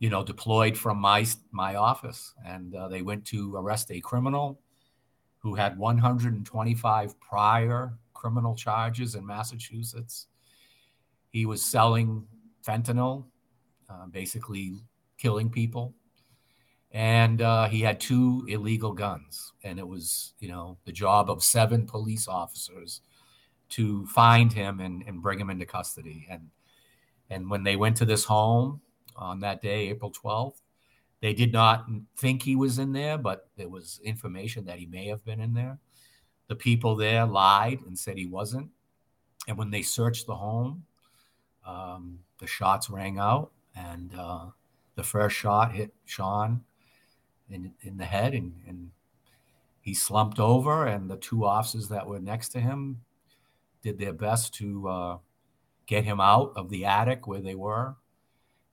you 0.03 0.11
know, 0.11 0.25
deployed 0.25 0.77
from 0.77 0.99
my 0.99 1.25
my 1.53 1.77
office, 1.77 2.35
and 2.45 2.75
uh, 2.75 2.89
they 2.89 3.03
went 3.03 3.25
to 3.27 3.55
arrest 3.55 3.89
a 3.93 4.01
criminal 4.01 4.61
who 5.39 5.55
had 5.55 5.79
125 5.79 7.21
prior 7.21 7.93
criminal 8.13 8.57
charges 8.57 9.15
in 9.15 9.25
Massachusetts. 9.25 10.27
He 11.31 11.47
was 11.47 11.65
selling 11.65 12.27
fentanyl, 12.67 13.27
uh, 13.89 14.07
basically 14.07 14.75
killing 15.19 15.49
people, 15.49 15.95
and 16.91 17.41
uh, 17.41 17.69
he 17.69 17.81
had 17.81 18.01
two 18.01 18.45
illegal 18.49 18.93
guns. 18.93 19.53
And 19.63 19.79
it 19.79 19.87
was, 19.87 20.35
you 20.41 20.49
know, 20.49 20.79
the 20.85 20.91
job 20.91 21.31
of 21.31 21.45
seven 21.45 21.87
police 21.87 22.27
officers 22.27 23.03
to 23.69 24.05
find 24.07 24.53
him 24.53 24.81
and, 24.81 25.05
and 25.07 25.23
bring 25.23 25.39
him 25.39 25.49
into 25.49 25.65
custody. 25.65 26.27
And 26.29 26.49
and 27.31 27.49
when 27.49 27.63
they 27.63 27.77
went 27.77 27.97
to 27.99 28.05
this 28.05 28.25
home, 28.25 28.81
on 29.17 29.41
that 29.41 29.63
day, 29.63 29.89
April 29.89 30.13
12th. 30.13 30.61
They 31.21 31.33
did 31.33 31.53
not 31.53 31.87
think 32.17 32.43
he 32.43 32.57
was 32.57 32.79
in 32.79 32.93
there, 32.93 33.17
but 33.17 33.49
there 33.57 33.69
was 33.69 34.01
information 34.03 34.65
that 34.65 34.79
he 34.79 34.87
may 34.87 35.07
have 35.07 35.25
been 35.25 35.41
in 35.41 35.55
there. 35.55 35.79
The 36.49 36.57
people 36.57 36.97
there 36.97 37.25
lied 37.25 37.79
and 37.87 37.97
said 37.97 38.19
he 38.19 38.27
wasn't. 38.27 38.71
And 39.47 39.57
when 39.57 39.71
they 39.71 39.83
searched 39.83 40.27
the 40.27 40.35
home, 40.35 40.85
um, 41.65 42.19
the 42.39 42.47
shots 42.47 42.91
rang 42.91 43.19
out, 43.19 43.53
and 43.77 44.13
uh, 44.19 44.47
the 44.97 45.05
first 45.05 45.37
shot 45.37 45.73
hit 45.73 45.95
Sean 46.05 46.63
in, 47.49 47.73
in 47.83 47.97
the 47.97 48.05
head, 48.05 48.35
and, 48.35 48.53
and 48.67 48.91
he 49.81 49.95
slumped 49.95 50.41
over. 50.41 50.87
And 50.87 51.09
the 51.09 51.17
two 51.17 51.45
officers 51.45 51.89
that 51.89 52.07
were 52.07 52.21
next 52.21 52.49
to 52.51 52.61
him 52.61 53.01
did 53.83 53.99
their 53.99 54.13
best 54.13 54.55
to 54.55 54.89
uh, 54.89 55.19
get 55.87 56.05
him 56.05 56.21
out 56.21 56.53
of 56.57 56.69
the 56.69 56.85
attic 56.85 57.27
where 57.27 57.41
they 57.41 57.55
were 57.55 57.95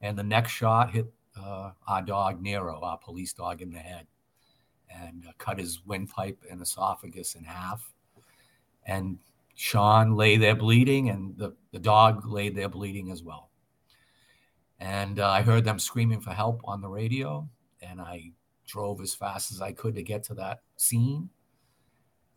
and 0.02 0.18
the 0.18 0.24
next 0.24 0.52
shot 0.52 0.92
hit 0.92 1.12
uh, 1.38 1.72
our 1.88 2.02
dog 2.02 2.42
Nero, 2.42 2.80
our 2.82 2.98
police 2.98 3.34
dog, 3.34 3.62
in 3.62 3.72
the 3.72 3.80
head, 3.80 4.08
and 4.90 5.26
uh, 5.28 5.32
cut 5.38 5.60
his 5.60 5.86
windpipe 5.86 6.44
and 6.50 6.62
esophagus 6.62 7.36
in 7.36 7.44
half. 7.44 7.94
And 8.86 9.20
Sean 9.56 10.16
lay 10.16 10.38
there 10.38 10.56
bleeding, 10.56 11.10
and 11.10 11.38
the, 11.38 11.54
the 11.72 11.80
dog 11.80 12.26
lay 12.26 12.50
there 12.50 12.70
bleeding 12.70 13.12
as 13.12 13.24
well. 13.24 13.50
And 14.80 15.20
uh, 15.20 15.30
I 15.30 15.42
heard 15.42 15.66
them 15.66 15.80
screaming 15.80 16.22
for 16.22 16.32
help 16.32 16.62
on 16.64 16.82
the 16.82 16.88
radio, 16.88 17.48
and 17.82 18.00
I 18.00 18.32
drove 18.66 19.02
as 19.02 19.14
fast 19.14 19.52
as 19.52 19.62
I 19.62 19.74
could 19.74 19.96
to 19.96 20.04
get 20.04 20.24
to 20.24 20.34
that 20.36 20.62
scene. 20.78 21.30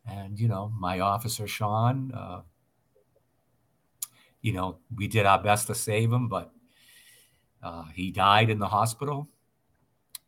And, 0.04 0.38
you 0.38 0.48
know, 0.48 0.72
my 0.76 0.98
officer, 1.00 1.46
Sean, 1.46 2.10
uh, 2.12 2.40
you 4.40 4.52
know, 4.52 4.78
we 4.96 5.06
did 5.06 5.26
our 5.26 5.40
best 5.40 5.68
to 5.68 5.74
save 5.74 6.12
him, 6.12 6.28
but 6.28 6.52
uh, 7.62 7.84
he 7.94 8.10
died 8.10 8.50
in 8.50 8.58
the 8.58 8.68
hospital, 8.68 9.28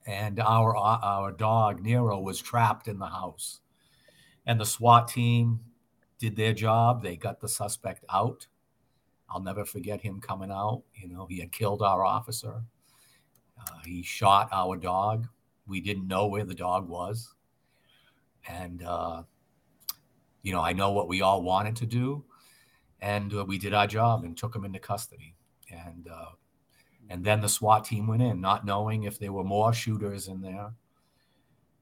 and 0.06 0.38
our 0.40 0.76
our 0.76 1.32
dog 1.32 1.82
Nero 1.82 2.20
was 2.20 2.40
trapped 2.40 2.88
in 2.88 2.98
the 2.98 3.06
house. 3.06 3.60
And 4.46 4.60
the 4.60 4.66
SWAT 4.66 5.08
team 5.08 5.60
did 6.18 6.36
their 6.36 6.52
job. 6.52 7.02
They 7.02 7.16
got 7.16 7.40
the 7.40 7.48
suspect 7.48 8.04
out. 8.12 8.46
I'll 9.28 9.40
never 9.40 9.64
forget 9.64 10.02
him 10.02 10.20
coming 10.20 10.50
out. 10.50 10.82
You 10.94 11.08
know, 11.08 11.26
he 11.26 11.40
had 11.40 11.50
killed 11.50 11.82
our 11.82 12.04
officer. 12.04 12.62
Uh, 13.58 13.78
he 13.84 14.02
shot 14.02 14.48
our 14.52 14.76
dog. 14.76 15.26
We 15.66 15.80
didn't 15.80 16.06
know 16.06 16.26
where 16.26 16.44
the 16.44 16.54
dog 16.54 16.88
was, 16.88 17.34
and 18.46 18.82
uh, 18.82 19.22
you 20.42 20.52
know, 20.52 20.60
I 20.60 20.74
know 20.74 20.92
what 20.92 21.08
we 21.08 21.22
all 21.22 21.42
wanted 21.42 21.74
to 21.76 21.86
do, 21.86 22.24
and 23.00 23.32
uh, 23.34 23.44
we 23.44 23.58
did 23.58 23.72
our 23.72 23.86
job 23.86 24.24
and 24.24 24.36
took 24.36 24.54
him 24.54 24.64
into 24.64 24.78
custody. 24.78 25.34
And 25.70 26.06
uh, 26.06 26.32
and 27.10 27.24
then 27.24 27.40
the 27.40 27.48
SWAT 27.48 27.84
team 27.84 28.06
went 28.06 28.22
in, 28.22 28.40
not 28.40 28.64
knowing 28.64 29.04
if 29.04 29.18
there 29.18 29.32
were 29.32 29.44
more 29.44 29.72
shooters 29.72 30.28
in 30.28 30.40
there. 30.40 30.72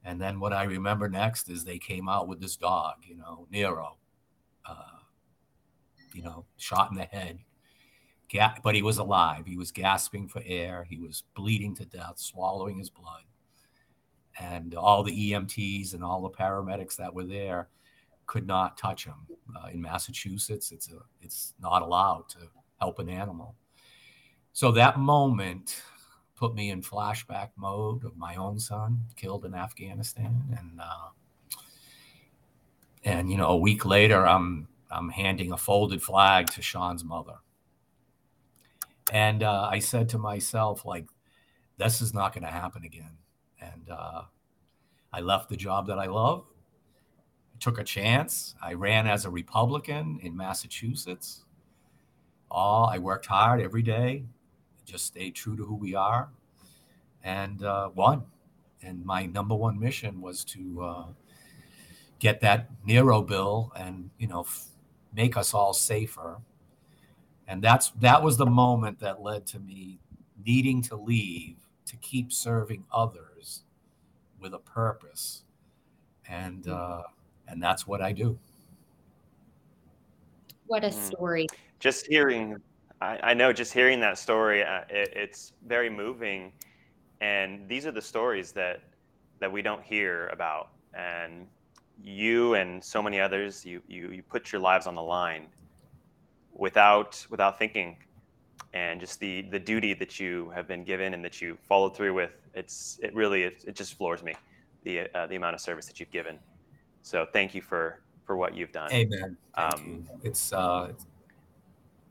And 0.05 0.21
then 0.21 0.41
what 0.41 0.53
I 0.53 0.65
remember 0.65 1.09
next 1.09 1.49
is 1.49 1.65
they 1.65 1.79
came 1.79 2.09
out 2.09 2.27
with 2.27 2.41
this 2.41 2.57
dog, 2.57 2.95
you 3.07 3.17
know, 3.17 3.47
Nero, 3.51 3.99
uh, 4.67 4.99
you 6.13 6.23
know, 6.23 6.45
shot 6.57 6.91
in 6.91 6.97
the 6.97 7.05
head. 7.05 7.39
Ga- 8.29 8.59
but 8.65 8.75
he 8.75 8.83
was 8.83 8.99
alive. 8.99 9.47
He 9.47 9.57
was 9.57 9.71
gasping 9.71 10.27
for 10.27 10.43
air. 10.45 10.85
He 10.89 10.99
was 10.99 11.23
bleeding 11.37 11.77
to 11.77 11.85
death, 11.85 12.19
swallowing 12.19 12.79
his 12.79 12.91
blood. 12.91 13.23
And 14.41 14.75
all 14.75 15.05
the 15.05 15.33
EMTs 15.33 15.95
and 15.95 16.03
all 16.03 16.23
the 16.23 16.31
paramedics 16.31 16.97
that 16.97 17.15
were 17.15 17.25
there 17.25 17.69
could 18.27 18.47
not 18.47 18.79
touch 18.79 19.05
him. 19.05 19.27
Uh, 19.55 19.69
in 19.69 19.81
Massachusetts, 19.81 20.73
it's 20.73 20.91
a, 20.91 20.99
it's 21.21 21.55
not 21.61 21.83
allowed 21.83 22.29
to 22.31 22.39
help 22.81 22.99
an 22.99 23.09
animal. 23.09 23.55
So 24.55 24.71
that 24.73 24.99
moment 24.99 25.83
put 26.37 26.55
me 26.55 26.71
in 26.71 26.83
flashback 26.83 27.51
mode 27.57 28.05
of 28.05 28.17
my 28.17 28.37
own 28.37 28.59
son 28.59 29.01
killed 29.17 29.47
in 29.47 29.55
Afghanistan, 29.55 30.43
and 30.59 30.81
uh, 30.81 31.09
and 33.03 33.31
you 33.31 33.39
know 33.39 33.49
a 33.49 33.57
week 33.57 33.87
later 33.87 34.27
I'm 34.27 34.69
I'm 34.91 35.09
handing 35.09 35.53
a 35.53 35.57
folded 35.57 36.03
flag 36.03 36.51
to 36.51 36.63
Sean's 36.63 37.03
mother, 37.03 37.37
and 39.11 39.43
uh, 39.43 39.69
I 39.71 39.79
said 39.79 40.11
to 40.11 40.19
myself 40.19 40.85
like, 40.85 41.07
this 41.79 42.03
is 42.03 42.13
not 42.13 42.35
going 42.35 42.45
to 42.45 42.51
happen 42.51 42.85
again, 42.85 43.17
and 43.59 43.89
uh, 43.91 44.23
I 45.15 45.21
left 45.21 45.49
the 45.49 45.57
job 45.57 45.87
that 45.87 45.99
I 45.99 46.07
love. 46.07 46.45
took 47.59 47.79
a 47.79 47.85
chance. 47.85 48.55
I 48.63 48.75
ran 48.75 49.07
as 49.07 49.25
a 49.25 49.31
Republican 49.31 50.19
in 50.23 50.37
Massachusetts. 50.37 51.45
All 52.51 52.87
I 52.87 52.99
worked 52.99 53.27
hard 53.27 53.61
every 53.63 53.83
day 53.83 54.25
just 54.85 55.07
stay 55.07 55.31
true 55.31 55.57
to 55.57 55.65
who 55.65 55.75
we 55.75 55.95
are 55.95 56.29
and 57.25 57.63
uh, 57.65 57.91
won. 57.95 58.25
And 58.83 59.05
my 59.05 59.27
number 59.27 59.55
one 59.55 59.79
mission 59.79 60.21
was 60.21 60.45
to 60.47 60.83
uh, 60.83 61.07
get 62.19 62.41
that 62.41 62.71
Nero 62.85 63.23
bill 63.23 63.73
and 63.77 64.11
you 64.19 64.27
know 64.27 64.41
f- 64.41 64.67
make 65.15 65.37
us 65.37 65.55
all 65.55 65.73
safer. 65.73 66.41
And 67.47 67.63
that's 67.63 67.91
that 68.01 68.23
was 68.23 68.37
the 68.37 68.47
moment 68.47 68.99
that 69.01 69.23
led 69.23 69.47
to 69.49 69.59
me 69.61 70.01
needing 70.45 70.83
to 70.83 70.97
leave 70.97 71.57
to 71.87 71.97
keep 71.97 72.33
serving 72.33 72.85
others 72.93 73.63
with 74.41 74.55
a 74.55 74.59
purpose, 74.59 75.45
and 76.29 76.67
uh, 76.67 77.03
and 77.47 77.63
that's 77.63 77.87
what 77.87 78.01
I 78.01 78.13
do. 78.13 78.39
What 80.67 80.85
a 80.85 80.89
Mm. 80.89 80.95
story. 80.95 81.47
Just 81.81 82.07
hearing, 82.07 82.57
I, 83.03 83.19
I 83.31 83.35
know, 83.35 83.53
just 83.53 83.73
hearing 83.73 83.99
that 84.01 84.17
story, 84.17 84.63
uh, 84.63 84.83
it, 84.89 85.13
it's 85.17 85.53
very 85.67 85.91
moving. 85.91 86.53
And 87.21 87.69
these 87.69 87.85
are 87.87 87.93
the 87.93 88.03
stories 88.03 88.53
that 88.53 88.81
that 89.41 89.51
we 89.51 89.61
don't 89.61 89.83
hear 89.83 90.29
about. 90.29 90.71
And 90.95 91.49
you 92.01 92.55
and 92.55 92.83
so 92.83 93.03
many 93.03 93.21
others, 93.21 93.67
you 93.67 93.83
you 93.89 94.11
you 94.11 94.23
put 94.23 94.53
your 94.53 94.61
lives 94.61 94.87
on 94.87 94.95
the 94.95 95.03
line 95.03 95.49
without 96.53 97.27
without 97.29 97.59
thinking, 97.59 97.97
and 98.73 99.01
just 99.01 99.19
the 99.19 99.43
the 99.51 99.59
duty 99.59 99.95
that 99.95 100.21
you 100.21 100.51
have 100.55 100.69
been 100.69 100.85
given 100.85 101.15
and 101.15 101.25
that 101.25 101.41
you 101.41 101.59
followed 101.69 101.97
through 101.97 102.15
with. 102.15 102.33
It's 102.55 103.01
it 103.03 103.13
really 103.15 103.43
it, 103.43 103.65
it 103.67 103.75
just 103.75 103.95
floors 103.95 104.23
me, 104.23 104.35
the 104.85 105.09
uh, 105.15 105.27
the 105.27 105.37
amount 105.37 105.55
of 105.55 105.61
service 105.61 105.87
that 105.87 105.99
you've 105.99 106.13
given. 106.13 106.39
So 107.03 107.27
thank 107.33 107.53
you 107.55 107.63
for 107.63 108.01
for 108.25 108.37
what 108.37 108.55
you've 108.55 108.73
done. 108.73 108.93
Amen. 108.93 109.37
Um, 109.57 109.83
you. 109.87 110.21
It's 110.23 110.53
uh, 110.53 110.89
it's, 110.91 111.07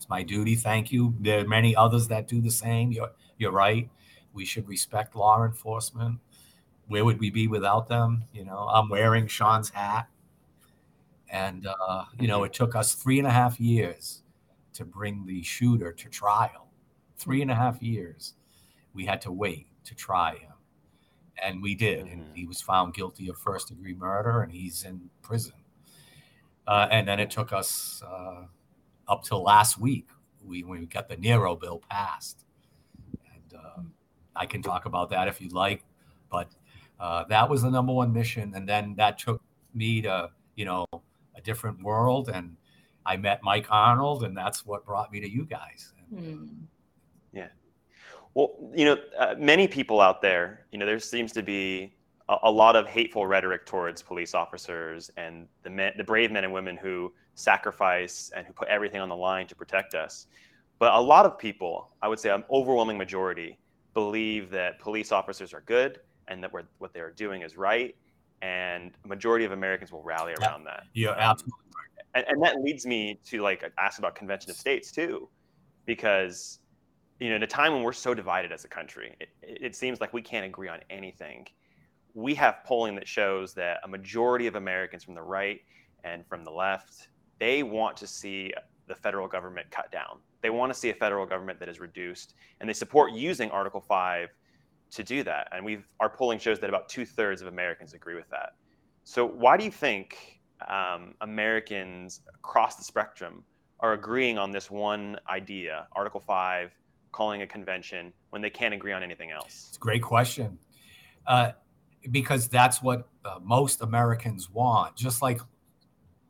it's 0.01 0.09
my 0.09 0.23
duty. 0.23 0.55
Thank 0.55 0.91
you. 0.91 1.13
There 1.19 1.41
are 1.41 1.47
many 1.47 1.75
others 1.75 2.07
that 2.07 2.27
do 2.27 2.41
the 2.41 2.49
same. 2.49 2.91
You're 2.91 3.11
you're 3.37 3.51
right. 3.51 3.87
We 4.33 4.45
should 4.45 4.67
respect 4.67 5.15
law 5.15 5.45
enforcement. 5.45 6.17
Where 6.87 7.05
would 7.05 7.19
we 7.19 7.29
be 7.29 7.47
without 7.47 7.87
them? 7.87 8.23
You 8.33 8.45
know, 8.45 8.67
I'm 8.73 8.89
wearing 8.89 9.27
Sean's 9.27 9.69
hat, 9.69 10.07
and 11.29 11.67
uh, 11.67 12.05
you 12.19 12.27
know, 12.27 12.43
it 12.45 12.51
took 12.51 12.75
us 12.75 12.95
three 12.95 13.19
and 13.19 13.27
a 13.27 13.31
half 13.31 13.59
years 13.59 14.23
to 14.73 14.85
bring 14.85 15.27
the 15.27 15.43
shooter 15.43 15.91
to 15.91 16.09
trial. 16.09 16.71
Three 17.17 17.43
and 17.43 17.51
a 17.51 17.55
half 17.55 17.79
years. 17.83 18.33
We 18.95 19.05
had 19.05 19.21
to 19.21 19.31
wait 19.31 19.67
to 19.83 19.93
try 19.93 20.37
him, 20.37 20.53
and 21.43 21.61
we 21.61 21.75
did. 21.75 22.07
And 22.07 22.23
Mhm. 22.23 22.35
he 22.35 22.45
was 22.47 22.59
found 22.59 22.95
guilty 22.95 23.29
of 23.29 23.37
first 23.37 23.67
degree 23.67 23.93
murder, 23.93 24.41
and 24.41 24.51
he's 24.51 24.83
in 24.83 25.11
prison. 25.21 25.53
Uh, 26.65 26.87
and 26.89 27.07
then 27.07 27.19
it 27.19 27.29
took 27.29 27.53
us 27.53 28.01
uh, 28.01 28.45
up 29.11 29.23
till 29.23 29.43
last 29.43 29.77
week. 29.77 30.07
We 30.43 30.63
when 30.63 30.79
we 30.79 30.85
got 30.87 31.07
the 31.07 31.17
Nero 31.17 31.55
bill 31.55 31.83
passed, 31.89 32.45
and 33.35 33.59
uh, 33.59 33.81
I 34.35 34.45
can 34.45 34.63
talk 34.63 34.85
about 34.85 35.09
that 35.09 35.27
if 35.27 35.39
you'd 35.39 35.53
like. 35.53 35.83
But 36.31 36.47
uh, 36.99 37.25
that 37.25 37.47
was 37.47 37.61
the 37.61 37.69
number 37.69 37.93
one 37.93 38.11
mission, 38.11 38.53
and 38.55 38.67
then 38.67 38.95
that 38.95 39.19
took 39.19 39.41
me 39.75 40.01
to 40.01 40.31
you 40.55 40.65
know 40.65 40.85
a 41.35 41.41
different 41.43 41.83
world, 41.83 42.29
and 42.29 42.55
I 43.05 43.17
met 43.17 43.41
Mike 43.43 43.67
Arnold, 43.69 44.23
and 44.23 44.35
that's 44.35 44.65
what 44.65 44.85
brought 44.85 45.11
me 45.11 45.19
to 45.19 45.29
you 45.29 45.45
guys. 45.45 45.93
Yeah, 47.33 47.47
Well, 48.33 48.71
you 48.75 48.85
know, 48.85 48.97
uh, 49.17 49.35
many 49.37 49.67
people 49.67 50.01
out 50.01 50.21
there, 50.21 50.65
you 50.71 50.79
know, 50.79 50.85
there 50.85 50.99
seems 50.99 51.31
to 51.33 51.43
be 51.43 51.93
a, 52.31 52.37
a 52.43 52.51
lot 52.51 52.75
of 52.75 52.87
hateful 52.87 53.27
rhetoric 53.27 53.65
towards 53.65 54.01
police 54.01 54.33
officers 54.33 55.11
and 55.17 55.47
the 55.63 55.69
men, 55.69 55.93
the 55.97 56.03
brave 56.03 56.31
men 56.31 56.43
and 56.43 56.53
women 56.53 56.77
who 56.77 57.13
sacrifice 57.35 58.31
and 58.35 58.47
who 58.47 58.53
put 58.53 58.67
everything 58.69 59.01
on 59.01 59.09
the 59.09 59.15
line 59.15 59.45
to 59.47 59.55
protect 59.55 59.93
us. 59.93 60.27
But 60.79 60.93
a 60.93 60.99
lot 60.99 61.25
of 61.25 61.37
people, 61.37 61.91
I 62.01 62.07
would 62.07 62.19
say 62.19 62.29
an 62.29 62.43
overwhelming 62.49 62.97
majority, 62.97 63.59
believe 63.93 64.49
that 64.51 64.79
police 64.79 65.11
officers 65.11 65.53
are 65.53 65.61
good 65.61 65.99
and 66.27 66.41
that 66.43 66.51
what 66.53 66.93
they're 66.93 67.11
doing 67.11 67.41
is 67.41 67.57
right. 67.57 67.95
And 68.41 68.91
a 69.05 69.07
majority 69.07 69.45
of 69.45 69.51
Americans 69.51 69.91
will 69.91 70.01
rally 70.01 70.33
around 70.41 70.63
that. 70.63 70.85
Um, 71.11 71.19
absolutely 71.19 71.59
right. 71.75 72.05
and, 72.15 72.25
and 72.27 72.43
that 72.43 72.63
leads 72.63 72.87
me 72.87 73.19
to 73.25 73.41
like 73.41 73.69
ask 73.77 73.99
about 73.99 74.15
convention 74.15 74.49
of 74.49 74.57
states 74.57 74.91
too 74.91 75.29
because 75.85 76.59
you 77.19 77.29
know 77.29 77.35
in 77.35 77.43
a 77.43 77.47
time 77.47 77.73
when 77.73 77.83
we're 77.83 77.93
so 77.93 78.13
divided 78.13 78.51
as 78.51 78.65
a 78.65 78.67
country 78.67 79.15
it, 79.19 79.29
it 79.41 79.75
seems 79.75 79.99
like 79.99 80.13
we 80.13 80.21
can't 80.21 80.45
agree 80.45 80.67
on 80.67 80.79
anything 80.89 81.47
we 82.13 82.35
have 82.35 82.63
polling 82.65 82.95
that 82.95 83.07
shows 83.07 83.53
that 83.53 83.79
a 83.83 83.87
majority 83.87 84.47
of 84.47 84.55
americans 84.55 85.03
from 85.03 85.15
the 85.15 85.21
right 85.21 85.61
and 86.03 86.25
from 86.27 86.43
the 86.43 86.51
left 86.51 87.09
they 87.39 87.63
want 87.63 87.95
to 87.97 88.07
see 88.07 88.53
the 88.87 88.95
federal 88.95 89.27
government 89.27 89.69
cut 89.71 89.91
down 89.91 90.19
they 90.41 90.49
want 90.49 90.71
to 90.71 90.77
see 90.77 90.89
a 90.89 90.93
federal 90.93 91.25
government 91.25 91.59
that 91.59 91.69
is 91.69 91.79
reduced 91.79 92.33
and 92.59 92.69
they 92.69 92.73
support 92.73 93.11
using 93.11 93.49
article 93.51 93.81
5 93.81 94.29
to 94.89 95.03
do 95.03 95.23
that 95.23 95.47
and 95.51 95.63
we've 95.63 95.87
our 95.99 96.09
polling 96.09 96.39
shows 96.39 96.59
that 96.59 96.69
about 96.69 96.89
two-thirds 96.89 97.41
of 97.41 97.47
americans 97.47 97.93
agree 97.93 98.15
with 98.15 98.29
that 98.29 98.53
so 99.03 99.25
why 99.25 99.57
do 99.57 99.63
you 99.63 99.71
think 99.71 100.41
um, 100.67 101.15
Americans 101.21 102.21
across 102.33 102.75
the 102.75 102.83
spectrum 102.83 103.43
are 103.79 103.93
agreeing 103.93 104.37
on 104.37 104.51
this 104.51 104.69
one 104.69 105.17
idea, 105.27 105.87
Article 105.93 106.19
5, 106.19 106.71
calling 107.11 107.41
a 107.41 107.47
convention, 107.47 108.13
when 108.29 108.41
they 108.41 108.49
can't 108.49 108.73
agree 108.73 108.93
on 108.93 109.01
anything 109.01 109.31
else? 109.31 109.65
It's 109.69 109.77
a 109.77 109.79
great 109.79 110.03
question. 110.03 110.59
Uh, 111.25 111.51
because 112.09 112.47
that's 112.47 112.81
what 112.81 113.07
uh, 113.25 113.39
most 113.43 113.81
Americans 113.81 114.49
want. 114.49 114.95
Just 114.95 115.21
like 115.21 115.39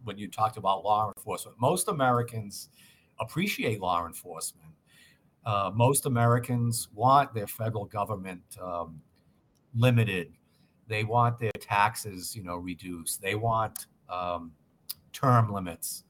when 0.04 0.18
you 0.18 0.28
talked 0.28 0.58
about 0.58 0.84
law 0.84 1.12
enforcement, 1.16 1.58
most 1.60 1.88
Americans 1.88 2.70
appreciate 3.20 3.80
law 3.80 4.06
enforcement. 4.06 4.74
Uh, 5.46 5.72
most 5.74 6.06
Americans 6.06 6.90
want 6.94 7.34
their 7.34 7.48
federal 7.48 7.86
government 7.86 8.42
um, 8.62 9.02
limited. 9.76 10.34
They 10.88 11.04
want 11.04 11.40
their 11.40 11.52
taxes, 11.60 12.36
you 12.36 12.44
know, 12.44 12.58
reduced. 12.58 13.22
They 13.22 13.36
want 13.36 13.88
um, 14.10 14.52
term 15.14 15.52
limits. 15.52 16.04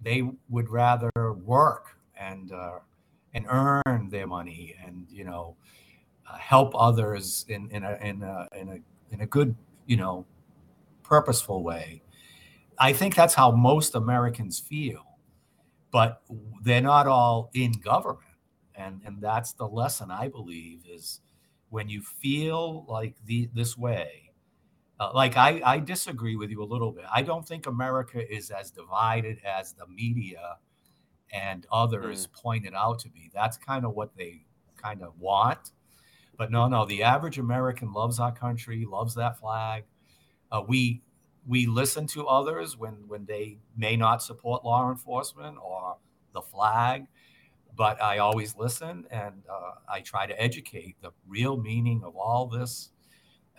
They 0.00 0.22
would 0.48 0.68
rather 0.70 1.10
work 1.44 1.96
and 2.16 2.52
uh, 2.52 2.78
and 3.34 3.46
earn 3.48 4.08
their 4.10 4.26
money 4.26 4.76
and 4.84 5.06
you 5.10 5.24
know 5.24 5.56
uh, 6.30 6.36
help 6.36 6.72
others 6.76 7.44
in 7.48 7.68
in 7.70 7.84
a 7.84 7.98
in 8.02 8.22
a 8.22 8.48
in 8.56 8.68
a 8.68 8.78
in 9.12 9.20
a 9.20 9.26
good 9.26 9.54
you 9.86 9.96
know 9.96 10.26
purposeful 11.02 11.62
way. 11.62 12.02
I 12.78 12.92
think 12.92 13.14
that's 13.14 13.34
how 13.34 13.50
most 13.52 13.94
Americans 13.94 14.58
feel, 14.58 15.04
but 15.90 16.22
they're 16.62 16.80
not 16.80 17.06
all 17.06 17.50
in 17.54 17.72
government, 17.72 18.38
and 18.74 19.00
and 19.04 19.20
that's 19.20 19.52
the 19.52 19.66
lesson 19.66 20.10
I 20.10 20.28
believe 20.28 20.84
is 20.88 21.20
when 21.70 21.88
you 21.88 22.02
feel 22.02 22.84
like 22.88 23.14
the 23.24 23.48
this 23.54 23.76
way. 23.76 24.30
Uh, 25.00 25.10
like 25.14 25.36
I, 25.36 25.60
I 25.64 25.78
disagree 25.80 26.36
with 26.36 26.50
you 26.50 26.62
a 26.62 26.64
little 26.64 26.92
bit. 26.92 27.04
I 27.12 27.22
don't 27.22 27.46
think 27.48 27.66
America 27.66 28.22
is 28.32 28.50
as 28.50 28.70
divided 28.70 29.38
as 29.44 29.72
the 29.72 29.86
media 29.88 30.58
and 31.32 31.66
others 31.72 32.28
pointed 32.28 32.74
out 32.74 32.98
to 33.00 33.08
be. 33.08 33.30
That's 33.34 33.56
kind 33.56 33.84
of 33.84 33.94
what 33.94 34.16
they 34.16 34.44
kind 34.76 35.02
of 35.02 35.18
want. 35.18 35.72
But 36.42 36.50
no, 36.50 36.66
no, 36.66 36.84
the 36.84 37.04
average 37.04 37.38
American 37.38 37.92
loves 37.92 38.18
our 38.18 38.32
country, 38.32 38.84
loves 38.84 39.14
that 39.14 39.38
flag. 39.38 39.84
Uh, 40.50 40.64
we 40.66 41.00
we 41.46 41.66
listen 41.66 42.04
to 42.08 42.26
others 42.26 42.76
when 42.76 43.06
when 43.06 43.26
they 43.26 43.58
may 43.76 43.94
not 43.94 44.24
support 44.24 44.64
law 44.64 44.90
enforcement 44.90 45.56
or 45.62 45.98
the 46.32 46.42
flag, 46.42 47.06
but 47.76 48.02
I 48.02 48.18
always 48.18 48.56
listen 48.56 49.06
and 49.12 49.44
uh, 49.48 49.74
I 49.88 50.00
try 50.00 50.26
to 50.26 50.42
educate 50.42 50.96
the 51.00 51.12
real 51.28 51.56
meaning 51.56 52.02
of 52.04 52.16
all 52.16 52.48
this. 52.48 52.90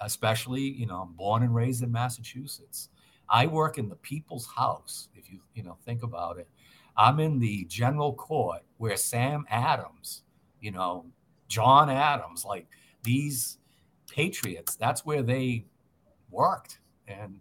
Especially, 0.01 0.63
you 0.63 0.85
know, 0.85 1.03
I'm 1.03 1.13
born 1.13 1.41
and 1.41 1.55
raised 1.55 1.83
in 1.83 1.91
Massachusetts. 1.93 2.89
I 3.29 3.47
work 3.47 3.77
in 3.77 3.87
the 3.87 3.95
people's 3.95 4.47
house. 4.57 5.07
If 5.15 5.31
you 5.31 5.39
you 5.53 5.63
know 5.63 5.77
think 5.85 6.03
about 6.03 6.37
it, 6.37 6.49
I'm 6.97 7.21
in 7.21 7.39
the 7.39 7.63
general 7.63 8.13
court 8.13 8.63
where 8.75 8.97
Sam 8.97 9.45
Adams, 9.49 10.23
you 10.59 10.71
know, 10.71 11.05
John 11.53 11.87
Adams, 11.87 12.43
like 12.43 12.65
these 13.03 13.59
patriots, 14.09 14.75
that's 14.75 15.05
where 15.05 15.21
they 15.21 15.65
worked. 16.31 16.79
And 17.07 17.39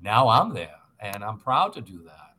now 0.00 0.28
I'm 0.28 0.54
there 0.54 0.78
and 1.00 1.24
I'm 1.24 1.38
proud 1.38 1.72
to 1.72 1.80
do 1.80 2.04
that. 2.04 2.36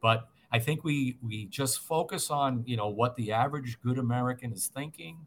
But 0.00 0.30
I 0.50 0.58
think 0.58 0.84
we 0.84 1.18
we 1.22 1.44
just 1.46 1.80
focus 1.80 2.30
on, 2.30 2.64
you 2.66 2.78
know, 2.78 2.88
what 2.88 3.14
the 3.16 3.30
average 3.32 3.78
good 3.82 3.98
American 3.98 4.52
is 4.52 4.68
thinking. 4.68 5.18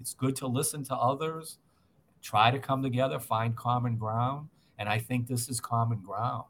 It's 0.00 0.14
good 0.14 0.34
to 0.36 0.46
listen 0.46 0.82
to 0.84 0.96
others, 0.96 1.58
try 2.22 2.50
to 2.50 2.58
come 2.58 2.82
together, 2.82 3.18
find 3.18 3.54
common 3.54 3.98
ground. 3.98 4.48
And 4.78 4.88
I 4.88 4.98
think 4.98 5.26
this 5.26 5.50
is 5.50 5.60
common 5.60 6.00
ground. 6.00 6.44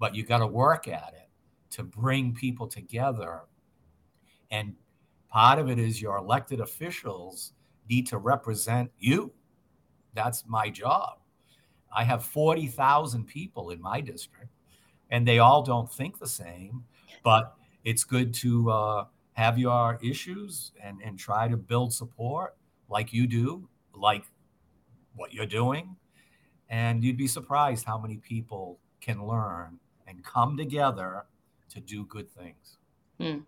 But 0.00 0.16
you 0.16 0.24
got 0.24 0.38
to 0.38 0.46
work 0.48 0.88
at 0.88 1.14
it 1.14 1.28
to 1.70 1.84
bring 1.84 2.34
people 2.34 2.66
together. 2.66 3.42
And 4.50 4.74
part 5.34 5.58
of 5.58 5.68
it 5.68 5.80
is 5.80 6.00
your 6.00 6.16
elected 6.16 6.60
officials 6.60 7.54
need 7.90 8.06
to 8.06 8.18
represent 8.18 8.88
you. 9.00 9.32
That's 10.14 10.44
my 10.46 10.70
job. 10.70 11.18
I 11.92 12.04
have 12.04 12.24
40,000 12.24 13.26
people 13.26 13.70
in 13.70 13.82
my 13.82 14.00
district, 14.00 14.52
and 15.10 15.26
they 15.26 15.40
all 15.40 15.62
don't 15.62 15.92
think 15.92 16.20
the 16.20 16.28
same, 16.28 16.84
but 17.24 17.56
it's 17.82 18.04
good 18.04 18.32
to 18.34 18.70
uh, 18.70 19.04
have 19.32 19.58
your 19.58 19.98
issues 20.00 20.70
and, 20.80 21.00
and 21.04 21.18
try 21.18 21.48
to 21.48 21.56
build 21.56 21.92
support 21.92 22.54
like 22.88 23.12
you 23.12 23.26
do, 23.26 23.68
like 23.92 24.22
what 25.16 25.32
you're 25.32 25.46
doing. 25.46 25.96
And 26.68 27.02
you'd 27.02 27.16
be 27.16 27.26
surprised 27.26 27.84
how 27.84 27.98
many 27.98 28.18
people 28.18 28.78
can 29.00 29.26
learn 29.26 29.80
and 30.06 30.22
come 30.22 30.56
together 30.56 31.24
to 31.70 31.80
do 31.80 32.04
good 32.04 32.30
things. 32.30 32.78
Hmm. 33.18 33.38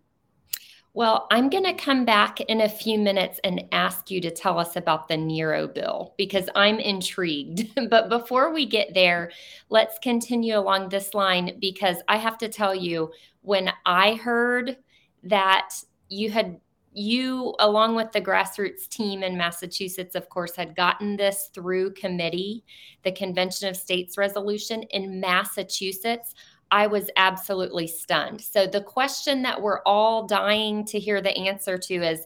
Well, 0.97 1.27
I'm 1.31 1.51
going 1.51 1.65
to 1.65 1.75
come 1.75 2.07
back 2.07 2.41
in 2.41 2.63
a 2.63 2.71
few 2.71 2.99
minutes 2.99 3.39
and 3.45 3.67
ask 3.71 4.11
you 4.11 4.19
to 4.23 4.31
tell 4.31 4.59
us 4.59 4.77
about 4.77 5.09
the 5.09 5.17
Nero 5.19 5.69
bill 5.69 6.15
because 6.17 6.49
I'm 6.55 6.79
intrigued. 6.79 7.69
but 7.91 8.09
before 8.09 8.51
we 8.51 8.65
get 8.65 8.95
there, 8.95 9.31
let's 9.69 9.99
continue 9.99 10.57
along 10.57 10.89
this 10.89 11.13
line 11.13 11.59
because 11.61 11.99
I 12.09 12.17
have 12.17 12.39
to 12.39 12.49
tell 12.49 12.75
you, 12.75 13.13
when 13.43 13.71
I 13.85 14.15
heard 14.15 14.79
that 15.25 15.75
you 16.09 16.31
had 16.31 16.61
you 16.95 17.55
along 17.59 17.95
with 17.95 18.11
the 18.13 18.21
grassroots 18.23 18.89
team 18.89 19.23
in 19.23 19.37
massachusetts 19.37 20.15
of 20.15 20.31
course 20.31 20.57
had 20.57 20.75
gotten 20.75 21.15
this 21.15 21.51
through 21.53 21.93
committee 21.93 22.65
the 23.03 23.13
convention 23.13 23.69
of 23.69 23.77
states 23.77 24.17
resolution 24.17 24.83
in 24.85 25.21
massachusetts 25.21 26.35
I 26.71 26.87
was 26.87 27.11
absolutely 27.17 27.87
stunned. 27.87 28.41
So, 28.41 28.67
the 28.67 28.81
question 28.81 29.43
that 29.43 29.61
we're 29.61 29.81
all 29.87 30.27
dying 30.27 30.85
to 30.87 30.99
hear 30.99 31.21
the 31.21 31.37
answer 31.37 31.79
to 31.79 31.95
is 31.95 32.25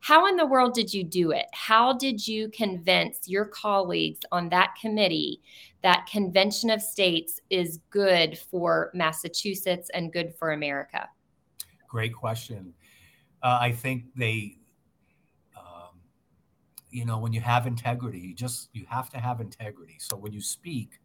how 0.00 0.26
in 0.26 0.36
the 0.36 0.46
world 0.46 0.72
did 0.72 0.92
you 0.92 1.04
do 1.04 1.30
it? 1.30 1.46
How 1.52 1.92
did 1.92 2.26
you 2.26 2.48
convince 2.48 3.28
your 3.28 3.44
colleagues 3.44 4.20
on 4.32 4.48
that 4.48 4.74
committee 4.80 5.42
that 5.82 6.06
Convention 6.10 6.70
of 6.70 6.80
States 6.80 7.40
is 7.50 7.80
good 7.90 8.38
for 8.38 8.90
Massachusetts 8.94 9.90
and 9.92 10.12
good 10.12 10.34
for 10.34 10.52
America? 10.52 11.08
Great 11.86 12.14
question. 12.14 12.72
Uh, 13.42 13.58
I 13.60 13.72
think 13.72 14.04
they, 14.16 14.56
um, 15.56 16.00
you 16.90 17.04
know, 17.04 17.18
when 17.18 17.32
you 17.32 17.40
have 17.42 17.66
integrity, 17.66 18.20
you 18.20 18.34
just 18.34 18.70
you 18.72 18.86
have 18.88 19.10
to 19.10 19.18
have 19.18 19.40
integrity. 19.40 19.96
So 19.98 20.16
when 20.16 20.32
you 20.32 20.40
speak, 20.40 21.00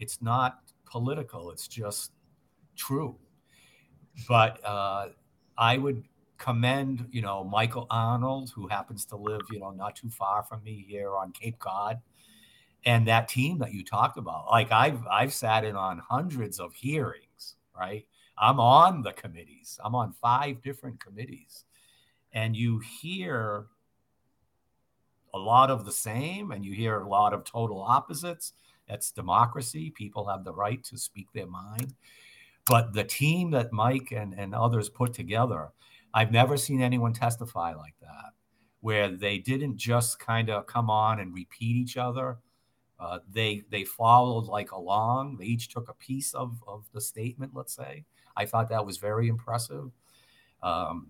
it's 0.00 0.20
not 0.20 0.60
political; 0.84 1.50
it's 1.50 1.68
just 1.68 2.12
true. 2.76 3.16
But 4.28 4.64
uh, 4.64 5.08
I 5.56 5.78
would 5.78 6.04
commend, 6.38 7.06
you 7.10 7.22
know, 7.22 7.44
Michael 7.44 7.86
Arnold, 7.90 8.50
who 8.54 8.66
happens 8.66 9.04
to 9.06 9.16
live, 9.16 9.42
you 9.50 9.60
know, 9.60 9.70
not 9.70 9.96
too 9.96 10.10
far 10.10 10.42
from 10.42 10.62
me 10.64 10.84
here 10.88 11.16
on 11.16 11.32
Cape 11.32 11.58
Cod, 11.58 12.00
and 12.84 13.06
that 13.06 13.28
team 13.28 13.58
that 13.58 13.72
you 13.72 13.84
talked 13.84 14.18
about. 14.18 14.46
Like 14.50 14.72
I've 14.72 15.06
I've 15.06 15.32
sat 15.32 15.64
in 15.64 15.76
on 15.76 15.98
hundreds 15.98 16.58
of 16.58 16.74
hearings, 16.74 17.56
right? 17.78 18.06
I'm 18.36 18.58
on 18.58 19.02
the 19.02 19.12
committees. 19.12 19.78
I'm 19.84 19.94
on 19.94 20.14
five 20.20 20.62
different 20.62 20.98
committees. 20.98 21.64
And 22.32 22.56
you 22.56 22.80
hear 23.00 23.66
a 25.34 25.38
lot 25.38 25.70
of 25.70 25.84
the 25.84 25.92
same 25.92 26.50
and 26.50 26.64
you 26.64 26.72
hear 26.72 27.00
a 27.00 27.08
lot 27.08 27.32
of 27.32 27.44
total 27.44 27.80
opposites. 27.80 28.52
That's 28.88 29.10
democracy. 29.10 29.90
People 29.90 30.26
have 30.28 30.44
the 30.44 30.52
right 30.52 30.82
to 30.84 30.98
speak 30.98 31.28
their 31.32 31.46
mind. 31.46 31.94
But 32.66 32.92
the 32.92 33.04
team 33.04 33.50
that 33.52 33.72
Mike 33.72 34.12
and, 34.12 34.34
and 34.38 34.54
others 34.54 34.88
put 34.88 35.12
together, 35.12 35.70
I've 36.14 36.30
never 36.30 36.56
seen 36.56 36.80
anyone 36.80 37.12
testify 37.12 37.74
like 37.74 37.94
that, 38.00 38.32
where 38.80 39.08
they 39.08 39.38
didn't 39.38 39.76
just 39.76 40.18
kind 40.18 40.50
of 40.50 40.66
come 40.66 40.88
on 40.90 41.20
and 41.20 41.34
repeat 41.34 41.76
each 41.76 41.96
other. 41.96 42.38
Uh, 43.00 43.18
they 43.28 43.62
they 43.70 43.84
followed 43.84 44.44
like 44.44 44.70
along. 44.70 45.36
They 45.38 45.46
each 45.46 45.68
took 45.68 45.88
a 45.88 45.94
piece 45.94 46.34
of, 46.34 46.62
of 46.68 46.84
the 46.92 47.00
statement, 47.00 47.52
let's 47.54 47.74
say. 47.74 48.04
I 48.36 48.46
thought 48.46 48.68
that 48.68 48.86
was 48.86 48.98
very 48.98 49.28
impressive. 49.28 49.90
Um, 50.62 51.08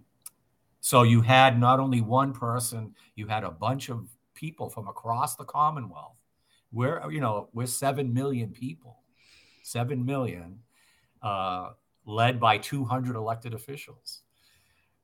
so 0.81 1.03
you 1.03 1.21
had 1.21 1.61
not 1.61 1.79
only 1.79 2.01
one 2.01 2.33
person, 2.33 2.95
you 3.15 3.27
had 3.27 3.45
a 3.45 3.51
bunch 3.51 3.91
of 3.91 4.09
people 4.35 4.71
from 4.71 4.89
across 4.89 5.37
the 5.37 5.45
Commonwealth. 5.45 6.17
We're, 6.73 7.09
you 7.11 7.21
know, 7.21 7.51
we're 7.53 7.67
7 7.67 8.13
million 8.13 8.51
people, 8.51 8.99
7 9.63 10.05
million 10.05 10.59
uh, 11.23 11.71
led 12.05 12.41
by 12.41 12.59
200 12.59 13.17
elected 13.17 13.55
officials. 13.55 14.23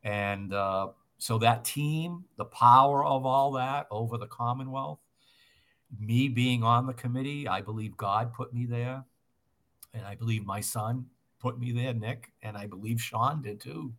And 0.03 0.53
uh, 0.53 0.89
so 1.19 1.39
that 1.39 1.65
team, 1.65 2.25
the 2.37 2.45
power 2.45 3.05
of 3.05 3.27
all 3.27 3.53
that 3.53 3.87
over 3.91 4.19
the 4.19 4.27
Commonwealth, 4.27 5.01
me 5.99 6.29
being 6.29 6.63
on 6.63 6.87
the 6.87 6.93
committee, 6.93 7.49
I 7.49 7.61
believe 7.61 7.97
God 7.97 8.33
put 8.33 8.53
me 8.53 8.67
there. 8.67 9.05
And 9.95 10.05
I 10.05 10.15
believe 10.15 10.45
my 10.45 10.61
son 10.61 11.07
put 11.41 11.59
me 11.59 11.73
there, 11.73 11.95
Nick. 11.95 12.33
And 12.43 12.57
I 12.57 12.67
believe 12.67 13.01
Sean 13.01 13.43
did 13.43 13.61
too. 13.61 13.93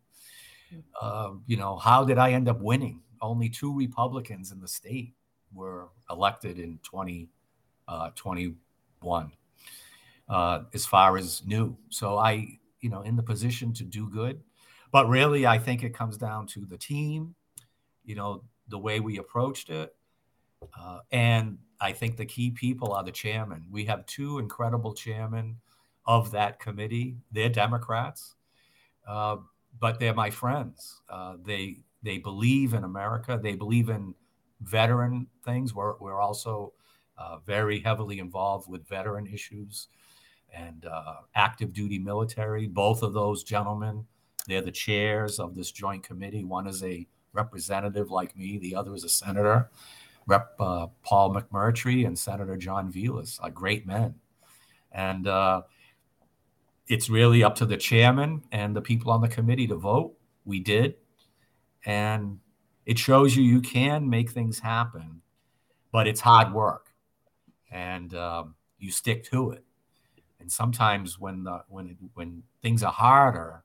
Uh, 1.00 1.32
you 1.46 1.56
know, 1.56 1.76
how 1.76 2.04
did 2.04 2.18
I 2.18 2.32
end 2.32 2.48
up 2.48 2.60
winning? 2.60 3.00
Only 3.20 3.48
two 3.48 3.76
Republicans 3.76 4.52
in 4.52 4.60
the 4.60 4.68
state 4.68 5.14
were 5.52 5.88
elected 6.08 6.58
in 6.58 6.78
2021. 6.84 7.28
20, 8.14 8.46
uh, 8.46 9.30
as 10.72 10.86
far 10.86 11.16
as 11.16 11.42
new. 11.44 11.76
So 11.88 12.16
I, 12.16 12.58
you 12.80 12.88
know, 12.88 13.02
in 13.02 13.16
the 13.16 13.22
position 13.22 13.72
to 13.74 13.84
do 13.84 14.08
good. 14.08 14.40
But 14.92 15.08
really, 15.08 15.46
I 15.46 15.58
think 15.58 15.82
it 15.82 15.94
comes 15.94 16.16
down 16.16 16.46
to 16.48 16.64
the 16.64 16.76
team, 16.76 17.34
you 18.04 18.14
know, 18.14 18.42
the 18.68 18.78
way 18.78 19.00
we 19.00 19.18
approached 19.18 19.70
it. 19.70 19.94
Uh, 20.78 21.00
and 21.10 21.58
I 21.80 21.92
think 21.92 22.16
the 22.16 22.26
key 22.26 22.50
people 22.50 22.92
are 22.92 23.04
the 23.04 23.12
chairman. 23.12 23.66
We 23.70 23.84
have 23.86 24.04
two 24.06 24.38
incredible 24.38 24.94
chairmen 24.94 25.56
of 26.06 26.32
that 26.32 26.58
committee. 26.58 27.16
They're 27.30 27.48
Democrats, 27.48 28.34
uh, 29.06 29.36
but 29.78 29.98
they're 30.00 30.14
my 30.14 30.30
friends. 30.30 31.00
Uh, 31.08 31.36
they 31.44 31.78
they 32.02 32.18
believe 32.18 32.74
in 32.74 32.84
America. 32.84 33.38
They 33.40 33.54
believe 33.54 33.88
in 33.88 34.14
veteran 34.60 35.28
things. 35.44 35.74
We're 35.74 35.96
we're 35.98 36.20
also 36.20 36.72
uh, 37.16 37.38
very 37.38 37.80
heavily 37.80 38.18
involved 38.18 38.68
with 38.68 38.88
veteran 38.88 39.26
issues 39.26 39.88
and 40.54 40.86
uh, 40.86 41.16
active 41.34 41.72
duty 41.72 41.98
military. 41.98 42.66
Both 42.66 43.02
of 43.02 43.12
those 43.12 43.42
gentlemen, 43.42 44.06
they're 44.46 44.62
the 44.62 44.70
chairs 44.70 45.38
of 45.38 45.54
this 45.54 45.70
joint 45.70 46.02
committee. 46.02 46.44
One 46.44 46.66
is 46.66 46.82
a 46.82 47.06
representative 47.32 48.10
like 48.10 48.36
me, 48.36 48.58
the 48.58 48.74
other 48.74 48.94
is 48.94 49.04
a 49.04 49.08
senator. 49.08 49.70
Rep 50.26 50.54
uh, 50.60 50.88
Paul 51.02 51.34
McMurtry 51.34 52.06
and 52.06 52.18
Senator 52.18 52.56
John 52.56 52.92
Velis 52.92 53.38
are 53.42 53.50
great 53.50 53.86
men. 53.86 54.14
And 54.92 55.26
uh, 55.26 55.62
it's 56.88 57.08
really 57.08 57.42
up 57.42 57.54
to 57.56 57.66
the 57.66 57.76
chairman 57.76 58.42
and 58.52 58.74
the 58.74 58.82
people 58.82 59.12
on 59.12 59.20
the 59.20 59.28
committee 59.28 59.66
to 59.68 59.76
vote. 59.76 60.14
We 60.44 60.60
did. 60.60 60.96
And 61.84 62.40
it 62.86 62.98
shows 62.98 63.36
you 63.36 63.42
you 63.42 63.60
can 63.60 64.08
make 64.08 64.30
things 64.30 64.58
happen, 64.58 65.22
but 65.92 66.06
it's 66.06 66.20
hard 66.20 66.52
work. 66.52 66.92
And 67.70 68.14
um, 68.14 68.54
you 68.78 68.90
stick 68.90 69.24
to 69.30 69.52
it 69.52 69.64
and 70.40 70.50
sometimes 70.50 71.18
when 71.18 71.44
the 71.44 71.62
when 71.68 71.96
when 72.14 72.42
things 72.62 72.82
are 72.82 72.92
harder 72.92 73.62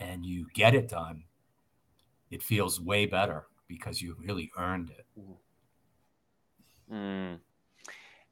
and 0.00 0.26
you 0.26 0.46
get 0.54 0.74
it 0.74 0.88
done 0.88 1.24
it 2.30 2.42
feels 2.42 2.80
way 2.80 3.06
better 3.06 3.46
because 3.68 4.02
you 4.02 4.16
really 4.18 4.50
earned 4.58 4.90
it 4.90 5.06
mm. 6.92 7.38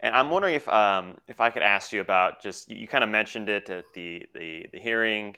and 0.00 0.14
i'm 0.14 0.30
wondering 0.30 0.54
if 0.54 0.68
um, 0.68 1.16
if 1.28 1.40
i 1.40 1.48
could 1.48 1.62
ask 1.62 1.92
you 1.92 2.00
about 2.00 2.42
just 2.42 2.68
you 2.70 2.88
kind 2.88 3.04
of 3.04 3.10
mentioned 3.10 3.48
it 3.48 3.70
at 3.70 3.84
the 3.94 4.22
the, 4.34 4.66
the 4.72 4.78
hearing 4.78 5.34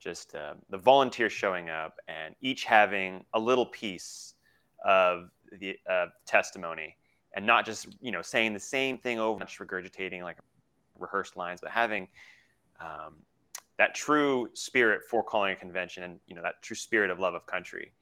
just 0.00 0.34
uh, 0.34 0.54
the 0.70 0.78
volunteers 0.78 1.32
showing 1.32 1.70
up 1.70 1.96
and 2.06 2.34
each 2.40 2.64
having 2.64 3.24
a 3.34 3.38
little 3.38 3.66
piece 3.66 4.34
of 4.84 5.28
the 5.58 5.76
uh, 5.90 6.06
testimony 6.24 6.96
and 7.34 7.44
not 7.44 7.64
just 7.64 7.88
you 8.00 8.12
know 8.12 8.22
saying 8.22 8.52
the 8.52 8.60
same 8.60 8.98
thing 8.98 9.18
over 9.18 9.44
regurgitating 9.44 10.22
like 10.22 10.38
rehearsed 10.98 11.36
lines, 11.36 11.60
but 11.60 11.70
having 11.70 12.08
um, 12.80 13.16
that 13.78 13.94
true 13.94 14.50
spirit 14.54 15.02
for 15.08 15.22
calling 15.22 15.52
a 15.52 15.56
convention 15.56 16.02
and 16.02 16.20
you 16.26 16.34
know 16.34 16.42
that 16.42 16.62
true 16.62 16.76
spirit 16.76 17.10
of 17.10 17.18
love 17.18 17.34
of 17.34 17.46
country. 17.46 17.92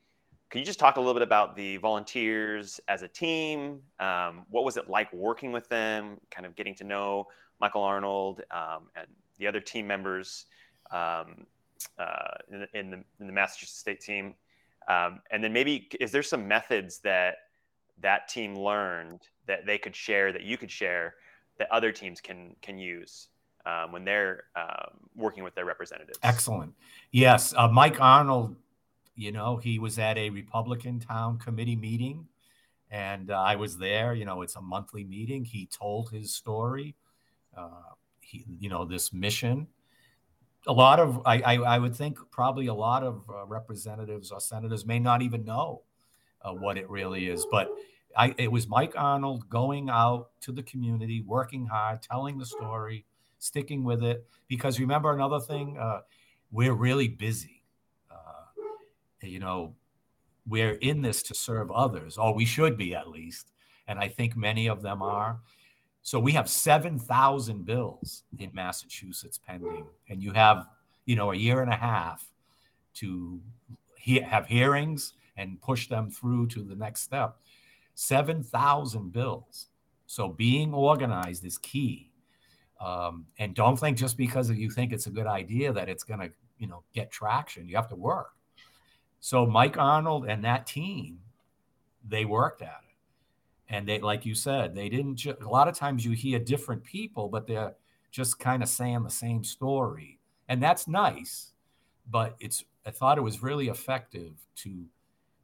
Can 0.51 0.61
you 0.61 0.65
just 0.65 0.79
talk 0.79 0.97
a 0.97 1.01
little 1.01 1.15
bit 1.15 1.23
about 1.23 1.57
the 1.57 1.77
volunteers 1.79 2.81
as 2.89 3.03
a 3.03 3.09
team? 3.09 3.81
Um, 3.99 4.47
what 4.49 4.65
was 4.65 4.77
it 4.77 4.89
like 4.89 5.13
working 5.13 5.51
with 5.51 5.69
them? 5.69 6.19
Kind 6.31 6.47
of 6.47 6.55
getting 6.55 6.75
to 6.77 6.85
know 6.85 7.27
Michael 7.61 7.83
Arnold 7.83 8.43
um, 8.53 8.89
and 8.95 9.07
the 9.39 9.47
other 9.47 9.61
team 9.61 9.87
members 9.87 10.47
um, 10.93 11.47
uh, 11.99 12.37
in, 12.51 12.61
the, 12.61 12.79
in, 12.79 12.91
the, 12.91 12.97
in, 13.21 13.27
the, 13.27 13.33
Massachusetts 13.33 13.79
State 13.79 14.01
team, 14.01 14.35
um, 14.89 15.21
and 15.31 15.43
then 15.43 15.53
maybe 15.53 15.89
is 16.01 16.13
there 16.13 16.23
some 16.23 16.47
methods 16.47 17.01
that 17.01 17.37
that 18.01 18.29
team 18.29 18.55
learned 18.55 19.23
that 19.47 19.67
they 19.67 19.79
could 19.79 19.97
share 19.97 20.33
that 20.33 20.43
you 20.43 20.57
could 20.57 20.71
share 20.71 21.15
that 21.59 21.71
other 21.71 21.93
teams 21.93 22.21
can 22.21 22.55
can 22.63 22.79
use 22.79 23.29
um, 23.65 23.93
when 23.93 24.05
they're 24.05 24.45
um, 24.55 25.09
working 25.15 25.43
with 25.45 25.55
their 25.55 25.65
representatives. 25.65 26.19
Excellent. 26.23 26.73
Yes, 27.11 27.55
uh, 27.57 27.69
Mike 27.69 28.01
Arnold. 28.01 28.57
You 29.19 29.33
know, 29.33 29.57
he 29.57 29.79
was 29.79 29.99
at 29.99 30.19
a 30.19 30.29
Republican 30.29 31.01
town 31.01 31.39
committee 31.39 31.77
meeting, 31.77 32.29
and 32.91 33.31
uh, 33.31 33.41
I 33.41 33.57
was 33.57 33.79
there. 33.79 34.13
You 34.13 34.27
know, 34.27 34.43
it's 34.43 34.57
a 34.57 34.61
monthly 34.61 35.05
meeting. 35.05 35.45
He 35.45 35.67
told 35.67 36.11
his 36.11 36.35
story. 36.35 36.95
Uh, 37.57 37.71
he, 38.21 38.45
you 38.61 38.69
know, 38.69 38.85
this 38.85 39.15
mission. 39.15 39.67
A 40.67 40.73
lot 40.73 40.99
of, 40.99 41.23
I, 41.25 41.41
I, 41.41 41.55
I 41.55 41.79
would 41.79 41.95
think, 41.95 42.19
probably 42.31 42.67
a 42.67 42.75
lot 42.75 43.05
of 43.05 43.23
uh, 43.31 43.47
representatives 43.47 44.33
or 44.33 44.41
senators 44.41 44.85
may 44.85 44.99
not 44.99 45.23
even 45.23 45.45
know 45.45 45.83
uh, 46.43 46.53
what 46.53 46.77
it 46.77 46.91
really 46.91 47.29
is, 47.29 47.47
but 47.51 47.71
I, 48.17 48.35
it 48.39 48.51
was 48.51 48.67
Mike 48.67 48.95
Arnold 48.97 49.49
going 49.51 49.91
out 49.91 50.31
to 50.41 50.53
the 50.53 50.63
community, 50.63 51.23
working 51.27 51.67
hard, 51.67 52.03
telling 52.03 52.39
the 52.39 52.47
story, 52.47 53.05
sticking 53.39 53.85
with 53.85 54.03
it. 54.03 54.27
Because 54.49 54.81
remember 54.81 55.13
another 55.13 55.41
thing, 55.41 55.77
uh, 55.79 56.01
we're 56.51 56.73
really 56.73 57.09
busy. 57.09 57.63
Uh, 58.11 58.63
you 59.23 59.39
know, 59.39 59.75
we're 60.47 60.75
in 60.75 61.03
this 61.03 61.23
to 61.25 61.35
serve 61.35 61.71
others, 61.71 62.17
or 62.17 62.35
we 62.35 62.45
should 62.45 62.79
be 62.79 62.95
at 62.95 63.09
least. 63.09 63.51
And 63.87 63.99
I 63.99 64.09
think 64.09 64.37
many 64.37 64.69
of 64.69 64.83
them 64.83 65.03
are. 65.03 65.39
So 66.03 66.21
we 66.21 66.33
have 66.33 66.49
7,000 66.49 67.67
bills 67.67 68.23
in 68.39 68.51
Massachusetts 68.55 69.41
pending, 69.45 69.87
and 70.09 70.23
you 70.23 70.33
have, 70.33 70.67
you 71.05 71.17
know, 71.17 71.33
a 71.33 71.37
year 71.37 71.63
and 71.63 71.73
a 71.73 71.77
half 71.77 72.31
to 72.95 73.41
he- 73.99 74.21
have 74.21 74.47
hearings 74.47 75.15
and 75.37 75.61
push 75.61 75.89
them 75.89 76.11
through 76.11 76.47
to 76.47 76.63
the 76.63 76.77
next 76.77 77.03
step. 77.03 77.37
7,000 77.97 79.11
bills. 79.11 79.67
So 80.07 80.29
being 80.29 80.73
organized 80.73 81.45
is 81.45 81.59
key. 81.59 82.13
Um, 82.81 83.27
and 83.39 83.55
don't 83.55 83.77
think 83.77 83.97
just 83.97 84.17
because 84.17 84.51
you 84.51 84.71
think 84.71 84.93
it's 84.93 85.07
a 85.07 85.11
good 85.11 85.27
idea 85.27 85.73
that 85.73 85.89
it's 85.89 86.05
going 86.05 86.21
to, 86.21 86.31
you 86.59 86.69
know, 86.69 86.83
get 86.95 87.11
traction. 87.11 87.67
You 87.67 87.77
have 87.77 87.89
to 87.89 87.97
work. 87.97 88.33
So 89.21 89.47
Mike 89.47 89.79
Arnold 89.79 90.27
and 90.29 90.45
that 90.45 90.67
team, 90.67 91.21
they 92.07 92.27
worked 92.27 92.63
at 92.63 92.69
it. 92.69 93.75
And 93.75 93.89
they, 93.89 93.99
like 93.99 94.27
you 94.27 94.35
said, 94.35 94.75
they 94.75 94.89
didn't. 94.89 95.17
Ju- 95.17 95.37
a 95.41 95.49
lot 95.49 95.67
of 95.67 95.75
times 95.75 96.05
you 96.05 96.13
hear 96.13 96.39
different 96.39 96.85
people, 96.85 97.29
but 97.29 97.47
they're 97.47 97.75
just 98.13 98.39
kind 98.39 98.63
of 98.63 98.69
saying 98.69 99.03
the 99.03 99.11
same 99.11 99.43
story, 99.43 100.21
and 100.49 100.63
that's 100.63 100.87
nice. 100.87 101.53
But 102.09 102.37
it's. 102.39 102.63
I 102.87 102.93
thought 102.93 103.19
it 103.19 103.23
was 103.23 103.43
really 103.43 103.67
effective 103.67 104.35
to 104.59 104.85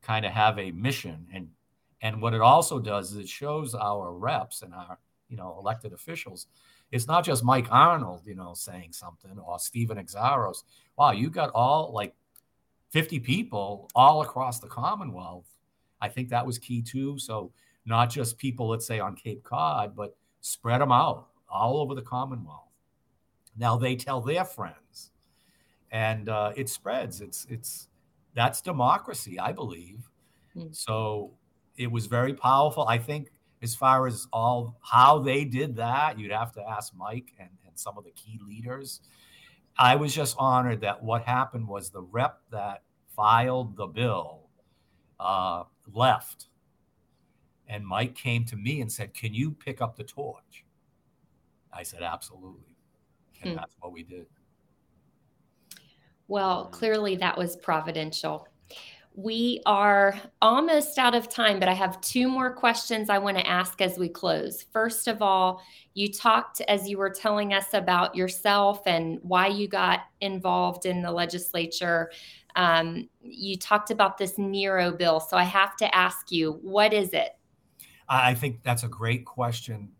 kind 0.02 0.24
of 0.24 0.30
have 0.30 0.56
a 0.60 0.70
mission 0.70 1.26
and 1.34 1.48
and 2.02 2.20
what 2.20 2.34
it 2.34 2.40
also 2.40 2.80
does 2.80 3.12
is 3.12 3.16
it 3.16 3.28
shows 3.28 3.74
our 3.74 4.12
reps 4.12 4.62
and 4.62 4.74
our, 4.74 4.98
you 5.28 5.36
know, 5.36 5.56
elected 5.58 5.92
officials. 5.92 6.48
It's 6.90 7.06
not 7.06 7.24
just 7.24 7.44
Mike 7.44 7.68
Arnold, 7.70 8.22
you 8.26 8.34
know, 8.34 8.52
saying 8.54 8.92
something 8.92 9.38
or 9.38 9.58
Stephen 9.58 9.96
Xiarhos. 9.98 10.64
Wow, 10.98 11.12
you 11.12 11.30
got 11.30 11.50
all 11.54 11.92
like 11.92 12.14
50 12.90 13.20
people 13.20 13.88
all 13.94 14.20
across 14.22 14.58
the 14.58 14.66
Commonwealth. 14.66 15.46
I 16.00 16.08
think 16.08 16.28
that 16.28 16.44
was 16.44 16.58
key 16.58 16.82
too. 16.82 17.18
So 17.18 17.52
not 17.86 18.10
just 18.10 18.36
people, 18.36 18.68
let's 18.68 18.86
say 18.86 18.98
on 18.98 19.14
Cape 19.14 19.44
Cod, 19.44 19.94
but 19.96 20.16
spread 20.40 20.80
them 20.80 20.92
out 20.92 21.28
all 21.48 21.78
over 21.80 21.94
the 21.94 22.02
Commonwealth. 22.02 22.68
Now 23.56 23.76
they 23.76 23.94
tell 23.96 24.20
their 24.20 24.44
friends, 24.44 25.10
and 25.90 26.28
uh, 26.28 26.52
it 26.56 26.68
spreads. 26.68 27.20
It's 27.20 27.46
it's 27.50 27.88
that's 28.34 28.62
democracy, 28.62 29.38
I 29.38 29.52
believe. 29.52 30.08
Mm. 30.56 30.74
So 30.74 31.32
it 31.76 31.90
was 31.90 32.06
very 32.06 32.34
powerful. 32.34 32.86
I 32.86 32.98
think 32.98 33.32
as 33.62 33.74
far 33.74 34.06
as 34.06 34.26
all 34.32 34.78
how 34.82 35.18
they 35.18 35.44
did 35.44 35.76
that, 35.76 36.18
you'd 36.18 36.32
have 36.32 36.52
to 36.52 36.62
ask 36.68 36.94
Mike 36.96 37.32
and, 37.38 37.50
and 37.66 37.78
some 37.78 37.96
of 37.96 38.04
the 38.04 38.10
key 38.10 38.38
leaders. 38.46 39.00
I 39.78 39.96
was 39.96 40.14
just 40.14 40.36
honored 40.38 40.80
that 40.82 41.02
what 41.02 41.22
happened 41.22 41.66
was 41.66 41.90
the 41.90 42.02
rep 42.02 42.40
that 42.50 42.82
filed 43.14 43.76
the 43.76 43.86
bill 43.86 44.48
uh, 45.18 45.64
left. 45.92 46.46
And 47.68 47.86
Mike 47.86 48.14
came 48.14 48.44
to 48.46 48.56
me 48.56 48.80
and 48.80 48.90
said, 48.92 49.14
Can 49.14 49.32
you 49.32 49.52
pick 49.52 49.80
up 49.80 49.96
the 49.96 50.04
torch? 50.04 50.64
I 51.72 51.84
said, 51.84 52.02
Absolutely. 52.02 52.76
And 53.42 53.52
hmm. 53.52 53.56
that's 53.56 53.74
what 53.80 53.92
we 53.92 54.02
did. 54.02 54.26
Well, 56.28 56.66
clearly 56.66 57.16
that 57.16 57.36
was 57.36 57.56
providential. 57.56 58.46
We 59.14 59.60
are 59.66 60.18
almost 60.40 60.98
out 60.98 61.14
of 61.14 61.28
time, 61.28 61.60
but 61.60 61.68
I 61.68 61.74
have 61.74 62.00
two 62.00 62.28
more 62.28 62.50
questions 62.50 63.10
I 63.10 63.18
want 63.18 63.36
to 63.36 63.46
ask 63.46 63.82
as 63.82 63.98
we 63.98 64.08
close. 64.08 64.64
First 64.72 65.06
of 65.06 65.20
all, 65.20 65.62
you 65.92 66.10
talked 66.10 66.62
as 66.62 66.88
you 66.88 66.96
were 66.96 67.10
telling 67.10 67.52
us 67.52 67.74
about 67.74 68.14
yourself 68.14 68.80
and 68.86 69.18
why 69.22 69.48
you 69.48 69.68
got 69.68 70.00
involved 70.22 70.86
in 70.86 71.02
the 71.02 71.12
legislature. 71.12 72.10
Um, 72.56 73.08
you 73.22 73.58
talked 73.58 73.90
about 73.90 74.16
this 74.16 74.38
Nero 74.38 74.90
bill. 74.90 75.20
So 75.20 75.36
I 75.36 75.44
have 75.44 75.76
to 75.76 75.94
ask 75.94 76.32
you, 76.32 76.58
what 76.62 76.94
is 76.94 77.10
it? 77.10 77.36
I 78.08 78.34
think 78.34 78.62
that's 78.62 78.82
a 78.82 78.88
great 78.88 79.26
question 79.26 79.90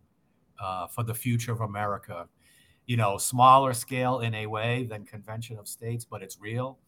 uh, 0.58 0.86
for 0.86 1.02
the 1.02 1.14
future 1.14 1.52
of 1.52 1.60
America. 1.60 2.28
You 2.86 2.96
know, 2.96 3.18
smaller 3.18 3.74
scale 3.74 4.20
in 4.20 4.34
a 4.34 4.46
way 4.46 4.84
than 4.84 5.04
Convention 5.04 5.58
of 5.58 5.68
States, 5.68 6.04
but 6.04 6.22
it's 6.22 6.40
real 6.40 6.78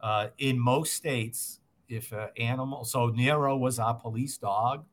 uh, 0.00 0.28
in 0.38 0.58
most 0.58 0.94
states, 0.94 1.60
if 1.88 2.12
an 2.12 2.28
animal, 2.36 2.84
so 2.84 3.08
Nero 3.08 3.56
was 3.56 3.78
our 3.78 3.94
police 3.94 4.36
dog, 4.36 4.84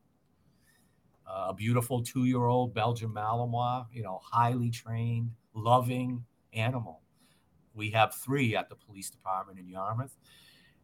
uh, 1.26 1.46
a 1.48 1.54
beautiful 1.54 2.02
two 2.02 2.24
year 2.24 2.44
old 2.44 2.74
Belgian 2.74 3.10
Malinois, 3.10 3.86
you 3.92 4.02
know, 4.02 4.20
highly 4.22 4.70
trained, 4.70 5.30
loving 5.54 6.24
animal. 6.52 7.00
We 7.74 7.90
have 7.90 8.14
three 8.14 8.54
at 8.56 8.68
the 8.68 8.74
police 8.74 9.08
department 9.08 9.58
in 9.58 9.68
Yarmouth, 9.68 10.16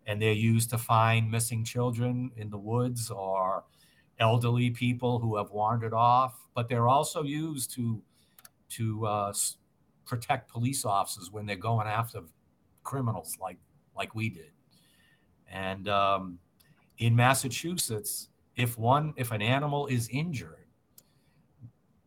and 0.06 0.20
they're 0.20 0.32
used 0.32 0.70
to 0.70 0.78
find 0.78 1.30
missing 1.30 1.64
children 1.64 2.30
in 2.36 2.48
the 2.48 2.58
woods 2.58 3.10
or 3.10 3.64
elderly 4.18 4.70
people 4.70 5.18
who 5.18 5.36
have 5.36 5.50
wandered 5.50 5.92
off. 5.92 6.34
But 6.54 6.68
they're 6.68 6.88
also 6.88 7.22
used 7.22 7.70
to 7.74 8.02
to 8.70 9.06
uh, 9.06 9.32
protect 10.04 10.50
police 10.50 10.84
officers 10.84 11.30
when 11.30 11.46
they're 11.46 11.56
going 11.56 11.86
after 11.86 12.20
criminals 12.82 13.36
like 13.40 13.58
like 13.98 14.14
we 14.14 14.30
did. 14.30 14.52
And 15.50 15.88
um, 15.88 16.38
in 16.98 17.14
Massachusetts, 17.14 18.28
if 18.56 18.78
one 18.78 19.14
if 19.16 19.30
an 19.32 19.42
animal 19.42 19.86
is 19.86 20.08
injured, 20.10 20.66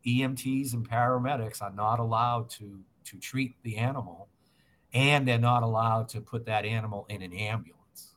EMTs 0.06 0.74
and 0.74 0.88
paramedics 0.88 1.62
are 1.62 1.72
not 1.72 1.98
allowed 1.98 2.50
to 2.50 2.80
to 3.04 3.18
treat 3.18 3.54
the 3.62 3.76
animal, 3.76 4.28
and 4.92 5.26
they're 5.26 5.38
not 5.38 5.62
allowed 5.62 6.08
to 6.10 6.20
put 6.20 6.46
that 6.46 6.64
animal 6.64 7.06
in 7.08 7.22
an 7.22 7.32
ambulance. 7.32 8.14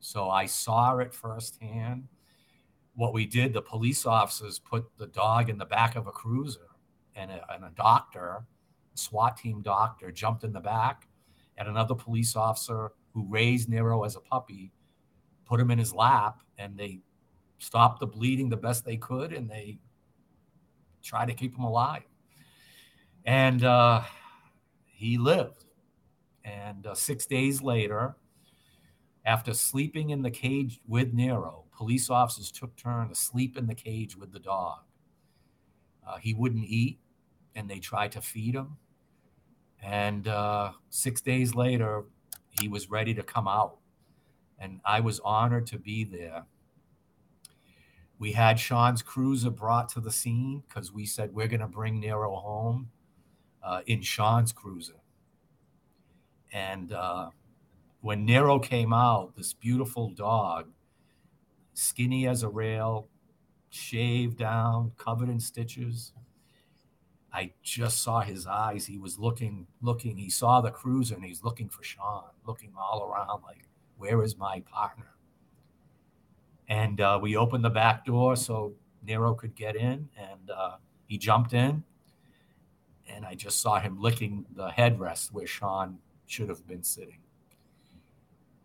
So 0.00 0.30
I 0.30 0.46
saw 0.46 0.98
it 0.98 1.12
firsthand. 1.12 2.08
What 2.94 3.12
we 3.12 3.26
did, 3.26 3.52
the 3.52 3.62
police 3.62 4.06
officers 4.06 4.58
put 4.58 4.86
the 4.96 5.06
dog 5.08 5.50
in 5.50 5.58
the 5.58 5.66
back 5.66 5.96
of 5.96 6.06
a 6.06 6.12
cruiser, 6.12 6.68
and 7.14 7.30
a, 7.30 7.44
and 7.52 7.64
a 7.64 7.72
doctor, 7.76 8.44
SWAT 8.94 9.36
team 9.36 9.62
doctor, 9.62 10.10
jumped 10.10 10.44
in 10.44 10.52
the 10.52 10.60
back, 10.60 11.06
and 11.58 11.68
another 11.68 11.94
police 11.94 12.36
officer 12.36 12.92
who 13.16 13.24
raised 13.30 13.70
Nero 13.70 14.04
as 14.04 14.14
a 14.14 14.20
puppy, 14.20 14.70
put 15.46 15.58
him 15.58 15.70
in 15.70 15.78
his 15.78 15.94
lap, 15.94 16.42
and 16.58 16.76
they 16.76 17.00
stopped 17.56 17.98
the 17.98 18.06
bleeding 18.06 18.50
the 18.50 18.58
best 18.58 18.84
they 18.84 18.98
could, 18.98 19.32
and 19.32 19.48
they 19.48 19.78
tried 21.02 21.28
to 21.28 21.32
keep 21.32 21.56
him 21.56 21.64
alive. 21.64 22.02
And 23.24 23.64
uh, 23.64 24.02
he 24.84 25.16
lived. 25.16 25.64
And 26.44 26.86
uh, 26.86 26.94
six 26.94 27.24
days 27.24 27.62
later, 27.62 28.16
after 29.24 29.54
sleeping 29.54 30.10
in 30.10 30.20
the 30.20 30.30
cage 30.30 30.78
with 30.86 31.14
Nero, 31.14 31.64
police 31.74 32.10
officers 32.10 32.50
took 32.50 32.76
turn 32.76 33.08
to 33.08 33.14
sleep 33.14 33.56
in 33.56 33.66
the 33.66 33.74
cage 33.74 34.14
with 34.14 34.30
the 34.30 34.40
dog. 34.40 34.80
Uh, 36.06 36.18
he 36.18 36.34
wouldn't 36.34 36.66
eat, 36.66 36.98
and 37.54 37.66
they 37.66 37.78
tried 37.78 38.12
to 38.12 38.20
feed 38.20 38.54
him. 38.54 38.76
And 39.82 40.28
uh, 40.28 40.72
six 40.90 41.22
days 41.22 41.54
later, 41.54 42.04
he 42.60 42.68
was 42.68 42.90
ready 42.90 43.14
to 43.14 43.22
come 43.22 43.48
out. 43.48 43.78
And 44.58 44.80
I 44.84 45.00
was 45.00 45.20
honored 45.20 45.66
to 45.68 45.78
be 45.78 46.04
there. 46.04 46.44
We 48.18 48.32
had 48.32 48.58
Sean's 48.58 49.02
cruiser 49.02 49.50
brought 49.50 49.90
to 49.90 50.00
the 50.00 50.10
scene 50.10 50.62
because 50.66 50.90
we 50.92 51.04
said 51.04 51.34
we're 51.34 51.48
going 51.48 51.60
to 51.60 51.66
bring 51.66 52.00
Nero 52.00 52.34
home 52.36 52.90
uh, 53.62 53.80
in 53.86 54.00
Sean's 54.00 54.52
cruiser. 54.52 54.94
And 56.52 56.92
uh, 56.92 57.30
when 58.00 58.24
Nero 58.24 58.58
came 58.58 58.94
out, 58.94 59.36
this 59.36 59.52
beautiful 59.52 60.08
dog, 60.10 60.70
skinny 61.74 62.26
as 62.26 62.42
a 62.42 62.48
rail, 62.48 63.08
shaved 63.68 64.38
down, 64.38 64.92
covered 64.96 65.28
in 65.28 65.40
stitches, 65.40 66.12
I 67.36 67.52
just 67.62 68.02
saw 68.02 68.22
his 68.22 68.46
eyes. 68.46 68.86
He 68.86 68.96
was 68.96 69.18
looking, 69.18 69.66
looking. 69.82 70.16
He 70.16 70.30
saw 70.30 70.62
the 70.62 70.70
cruiser 70.70 71.16
and 71.16 71.24
he's 71.24 71.44
looking 71.44 71.68
for 71.68 71.82
Sean, 71.82 72.24
looking 72.46 72.72
all 72.78 73.10
around 73.10 73.42
like, 73.42 73.68
where 73.98 74.22
is 74.22 74.38
my 74.38 74.60
partner? 74.60 75.10
And 76.70 76.98
uh, 76.98 77.18
we 77.20 77.36
opened 77.36 77.62
the 77.62 77.70
back 77.70 78.06
door 78.06 78.36
so 78.36 78.72
Nero 79.06 79.34
could 79.34 79.54
get 79.54 79.76
in, 79.76 80.08
and 80.16 80.50
uh, 80.50 80.76
he 81.08 81.18
jumped 81.18 81.52
in. 81.52 81.84
And 83.06 83.26
I 83.26 83.34
just 83.34 83.60
saw 83.60 83.78
him 83.78 84.00
licking 84.00 84.46
the 84.56 84.68
headrest 84.70 85.30
where 85.30 85.46
Sean 85.46 85.98
should 86.24 86.48
have 86.48 86.66
been 86.66 86.82
sitting. 86.82 87.18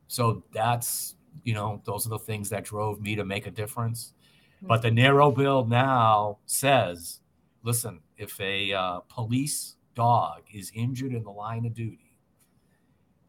So 0.08 0.44
that's, 0.54 1.16
you 1.44 1.54
know, 1.54 1.82
those 1.84 2.06
are 2.06 2.10
the 2.10 2.20
things 2.20 2.50
that 2.50 2.64
drove 2.64 3.02
me 3.02 3.18
to 3.18 3.26
make 3.26 3.48
a 3.48 3.52
difference. 3.52 4.14
But 4.62 4.82
the 4.82 4.92
Nero 4.92 5.30
bill 5.30 5.66
now 5.66 6.38
says 6.46 7.22
listen, 7.64 8.00
if 8.22 8.40
a 8.40 8.74
uh, 8.74 9.00
police 9.10 9.76
dog 9.96 10.44
is 10.54 10.72
injured 10.74 11.14
in 11.14 11.24
the 11.24 11.32
line 11.32 11.66
of 11.66 11.74
duty, 11.74 12.16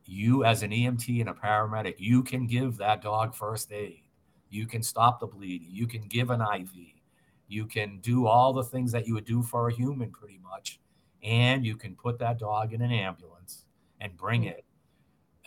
you 0.05 0.45
as 0.45 0.63
an 0.63 0.71
EMT 0.71 1.21
and 1.21 1.29
a 1.29 1.33
paramedic, 1.33 1.95
you 1.99 2.23
can 2.23 2.47
give 2.47 2.77
that 2.77 3.03
dog 3.03 3.35
first 3.35 3.73
aid. 3.73 4.03
You 4.51 4.67
can 4.67 4.83
stop 4.83 5.21
the 5.21 5.27
bleeding. 5.27 5.69
You 5.71 5.87
can 5.87 6.03
give 6.03 6.31
an 6.31 6.43
IV. 6.43 6.71
You 7.49 7.67
can 7.67 7.99
do 8.01 8.27
all 8.27 8.53
the 8.53 8.65
things 8.65 8.93
that 8.93 9.07
you 9.07 9.15
would 9.15 9.25
do 9.25 9.43
for 9.43 9.69
a 9.69 9.73
human 9.73 10.11
pretty 10.11 10.39
much 10.43 10.79
and 11.23 11.65
you 11.65 11.77
can 11.77 11.95
put 11.95 12.19
that 12.19 12.39
dog 12.39 12.73
in 12.73 12.83
an 12.83 12.91
ambulance 12.91 13.65
and 14.01 14.17
bring 14.17 14.45
it 14.45 14.65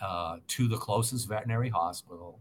uh, 0.00 0.38
to 0.48 0.68
the 0.68 0.76
closest 0.76 1.28
veterinary 1.28 1.68
hospital 1.68 2.40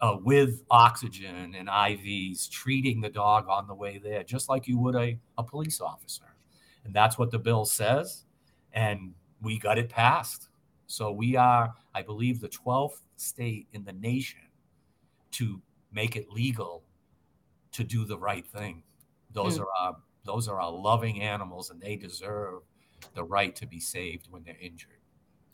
uh, 0.00 0.16
with 0.22 0.62
oxygen 0.70 1.54
and 1.54 1.68
IVs, 1.68 2.48
treating 2.48 3.00
the 3.00 3.08
dog 3.08 3.46
on 3.48 3.66
the 3.66 3.74
way 3.74 3.98
there, 3.98 4.22
just 4.22 4.48
like 4.48 4.68
you 4.68 4.78
would 4.78 4.94
a, 4.94 5.18
a 5.36 5.42
police 5.42 5.80
officer. 5.80 6.34
And 6.84 6.94
that's 6.94 7.18
what 7.18 7.30
the 7.30 7.38
bill 7.38 7.64
says. 7.64 8.24
And 8.72 9.14
we 9.42 9.58
got 9.58 9.78
it 9.78 9.88
passed. 9.88 10.48
So 10.86 11.12
we 11.12 11.36
are, 11.36 11.74
I 11.94 12.02
believe, 12.02 12.40
the 12.40 12.48
12th 12.48 13.02
state 13.16 13.66
in 13.72 13.84
the 13.84 13.92
nation 13.92 14.40
to 15.32 15.60
make 15.92 16.16
it 16.16 16.30
legal 16.30 16.84
to 17.72 17.84
do 17.84 18.04
the 18.04 18.18
right 18.18 18.46
thing. 18.46 18.82
Those 19.32 19.58
mm. 19.58 19.62
are 19.62 19.68
our 19.80 19.96
those 20.24 20.48
are 20.48 20.60
our 20.60 20.70
loving 20.70 21.22
animals 21.22 21.70
and 21.70 21.80
they 21.80 21.96
deserve 21.96 22.60
the 23.14 23.24
right 23.24 23.54
to 23.56 23.66
be 23.66 23.80
saved 23.80 24.28
when 24.30 24.42
they're 24.42 24.56
injured. 24.60 24.97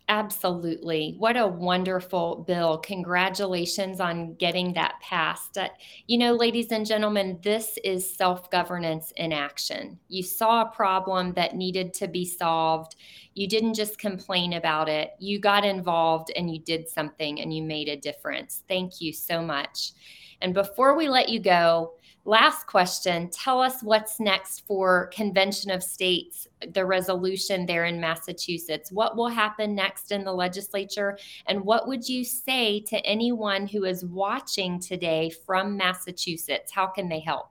Absolutely. 0.08 1.14
What 1.18 1.38
a 1.38 1.46
wonderful 1.46 2.44
bill. 2.46 2.76
Congratulations 2.76 4.00
on 4.00 4.34
getting 4.34 4.74
that 4.74 4.96
passed. 5.00 5.56
Uh, 5.56 5.68
you 6.06 6.18
know, 6.18 6.34
ladies 6.34 6.70
and 6.70 6.84
gentlemen, 6.84 7.38
this 7.42 7.78
is 7.82 8.14
self 8.14 8.50
governance 8.50 9.14
in 9.16 9.32
action. 9.32 9.98
You 10.08 10.22
saw 10.22 10.60
a 10.62 10.70
problem 10.70 11.32
that 11.34 11.56
needed 11.56 11.94
to 11.94 12.08
be 12.08 12.26
solved. 12.26 12.96
You 13.34 13.48
didn't 13.48 13.74
just 13.74 13.98
complain 13.98 14.54
about 14.54 14.88
it, 14.88 15.10
you 15.18 15.38
got 15.38 15.64
involved 15.64 16.30
and 16.36 16.52
you 16.52 16.60
did 16.60 16.88
something 16.88 17.40
and 17.40 17.54
you 17.54 17.62
made 17.62 17.88
a 17.88 17.96
difference. 17.96 18.62
Thank 18.68 19.00
you 19.00 19.12
so 19.12 19.42
much. 19.42 19.92
And 20.40 20.54
before 20.54 20.96
we 20.96 21.08
let 21.08 21.28
you 21.28 21.40
go, 21.40 21.94
Last 22.26 22.66
question 22.66 23.28
Tell 23.30 23.60
us 23.60 23.82
what's 23.82 24.18
next 24.18 24.66
for 24.66 25.08
Convention 25.08 25.70
of 25.70 25.82
States, 25.82 26.48
the 26.72 26.84
resolution 26.84 27.66
there 27.66 27.84
in 27.84 28.00
Massachusetts. 28.00 28.90
What 28.90 29.14
will 29.14 29.28
happen 29.28 29.74
next 29.74 30.10
in 30.10 30.24
the 30.24 30.32
legislature? 30.32 31.18
And 31.46 31.60
what 31.60 31.86
would 31.86 32.08
you 32.08 32.24
say 32.24 32.80
to 32.80 32.96
anyone 33.04 33.66
who 33.66 33.84
is 33.84 34.06
watching 34.06 34.80
today 34.80 35.32
from 35.44 35.76
Massachusetts? 35.76 36.72
How 36.72 36.86
can 36.86 37.10
they 37.10 37.20
help? 37.20 37.48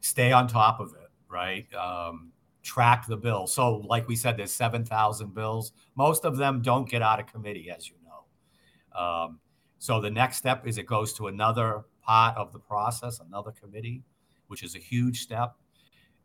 Stay 0.00 0.30
on 0.30 0.46
top 0.46 0.78
of 0.78 0.92
it, 0.92 1.10
right? 1.30 1.66
Um, 1.74 2.32
track 2.66 3.06
the 3.06 3.16
bill. 3.16 3.46
So, 3.46 3.76
like 3.86 4.08
we 4.08 4.16
said, 4.16 4.36
there's 4.36 4.52
7,000 4.52 5.32
bills. 5.32 5.72
Most 5.94 6.24
of 6.24 6.36
them 6.36 6.60
don't 6.60 6.88
get 6.88 7.00
out 7.00 7.20
of 7.20 7.26
committee, 7.26 7.70
as 7.70 7.88
you 7.88 7.94
know. 8.04 9.00
Um, 9.00 9.38
so, 9.78 10.00
the 10.00 10.10
next 10.10 10.36
step 10.36 10.66
is 10.66 10.76
it 10.76 10.86
goes 10.86 11.12
to 11.14 11.28
another 11.28 11.84
part 12.02 12.36
of 12.36 12.52
the 12.52 12.58
process, 12.58 13.20
another 13.20 13.52
committee, 13.52 14.02
which 14.48 14.62
is 14.62 14.74
a 14.74 14.78
huge 14.78 15.22
step, 15.22 15.54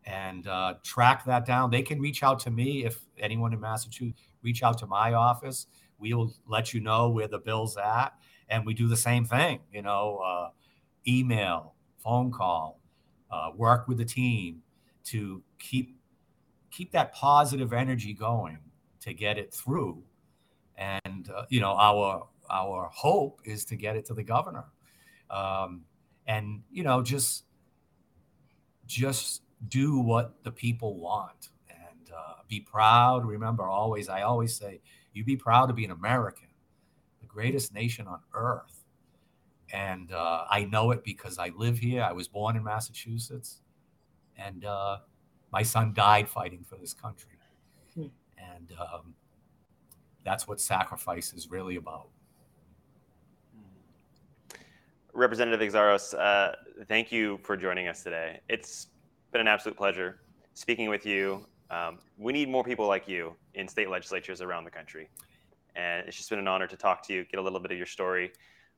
and 0.06 0.48
uh, 0.48 0.74
track 0.84 1.26
that 1.26 1.46
down. 1.46 1.70
They 1.70 1.84
can 1.84 2.02
reach 2.02 2.24
out 2.24 2.40
to 2.40 2.52
me 2.52 2.86
if 2.86 3.00
anyone 3.20 3.54
in 3.54 3.60
Massachusetts 3.60 4.20
reach 4.42 4.64
out 4.64 4.80
to 4.80 4.88
my 4.88 5.14
office. 5.14 5.68
We 6.00 6.14
will 6.16 6.34
let 6.48 6.74
you 6.74 6.82
know 6.82 7.10
where 7.10 7.28
the 7.28 7.38
bill's 7.38 7.78
at, 7.78 8.10
and 8.50 8.66
we 8.66 8.74
do 8.74 8.88
the 8.88 8.98
same 8.98 9.26
thing. 9.26 9.60
You 9.72 9.84
know, 9.84 10.18
uh, 10.26 10.50
email, 11.08 11.76
phone 12.00 12.32
call, 12.32 12.80
uh, 13.30 13.52
work 13.56 13.88
with 13.88 14.00
the 14.00 14.06
team 14.06 14.64
to 15.04 15.44
keep 15.60 16.01
keep 16.72 16.92
that 16.92 17.14
positive 17.14 17.74
energy 17.74 18.14
going 18.14 18.58
to 19.02 19.14
get 19.14 19.38
it 19.38 19.54
through. 19.54 20.02
And 20.78 21.30
uh, 21.36 21.44
you 21.50 21.60
know, 21.60 21.72
our 21.72 22.28
our 22.50 22.90
hope 22.94 23.42
is 23.46 23.66
to 23.66 23.76
get 23.76 23.96
it 23.96 24.06
to 24.06 24.14
the 24.14 24.24
governor. 24.24 24.66
Um, 25.30 25.86
and 26.28 26.62
you 26.72 26.84
know 26.84 27.02
just 27.02 27.46
just 28.86 29.42
do 29.70 30.00
what 30.00 30.44
the 30.44 30.52
people 30.52 30.98
want 30.98 31.50
and 31.70 32.12
uh, 32.16 32.34
be 32.48 32.60
proud. 32.60 33.26
Remember 33.26 33.68
always 33.68 34.10
i 34.10 34.22
always 34.22 34.56
say 34.56 34.82
you 35.14 35.24
be 35.24 35.36
proud 35.36 35.68
to 35.68 35.74
be 35.74 35.86
an 35.86 35.92
american 35.92 36.48
the 37.20 37.28
greatest 37.28 37.74
nation 37.74 38.08
on 38.08 38.20
earth. 38.34 38.84
And 39.74 40.12
uh, 40.12 40.46
i 40.50 40.66
know 40.66 40.92
it 40.92 41.04
because 41.04 41.38
i 41.38 41.52
live 41.56 41.78
here. 41.78 42.04
I 42.04 42.12
was 42.12 42.28
born 42.28 42.56
in 42.56 42.64
massachusetts. 42.64 43.62
And 44.38 44.66
uh, 44.66 44.98
my 45.52 45.64
son 45.64 45.94
died 45.94 46.28
fighting 46.28 46.64
for 46.68 46.76
this 46.76 46.94
country 46.94 47.38
hmm. 47.96 48.08
and 48.38 48.72
um, 48.80 49.14
that's 50.24 50.48
what 50.48 50.60
sacrifice 50.60 51.34
is 51.34 51.50
really 51.50 51.76
about 51.76 52.08
Representative 55.14 55.74
Xiarhos, 55.74 56.18
uh, 56.18 56.56
thank 56.88 57.12
you 57.12 57.38
for 57.44 57.58
joining 57.58 57.90
us 57.90 58.02
today. 58.02 58.40
It's 58.48 58.88
been 59.32 59.42
an 59.42 59.48
absolute 59.48 59.76
pleasure 59.76 60.22
speaking 60.54 60.90
with 60.90 61.06
you. 61.06 61.46
Um, 61.70 62.00
we 62.18 62.32
need 62.32 62.50
more 62.50 62.64
people 62.64 62.88
like 62.88 63.08
you 63.08 63.36
in 63.54 63.68
state 63.68 63.90
legislatures 63.90 64.42
around 64.42 64.64
the 64.64 64.72
country. 64.72 65.10
And 65.76 66.08
it's 66.08 66.16
just 66.16 66.30
been 66.30 66.40
an 66.40 66.48
honor 66.48 66.68
to 66.68 66.78
talk 66.78 67.06
to 67.08 67.14
you, 67.14 67.26
get 67.26 67.40
a 67.40 67.42
little 67.42 67.60
bit 67.60 67.72
of 67.72 67.78
your 67.78 67.88
story. 67.88 68.32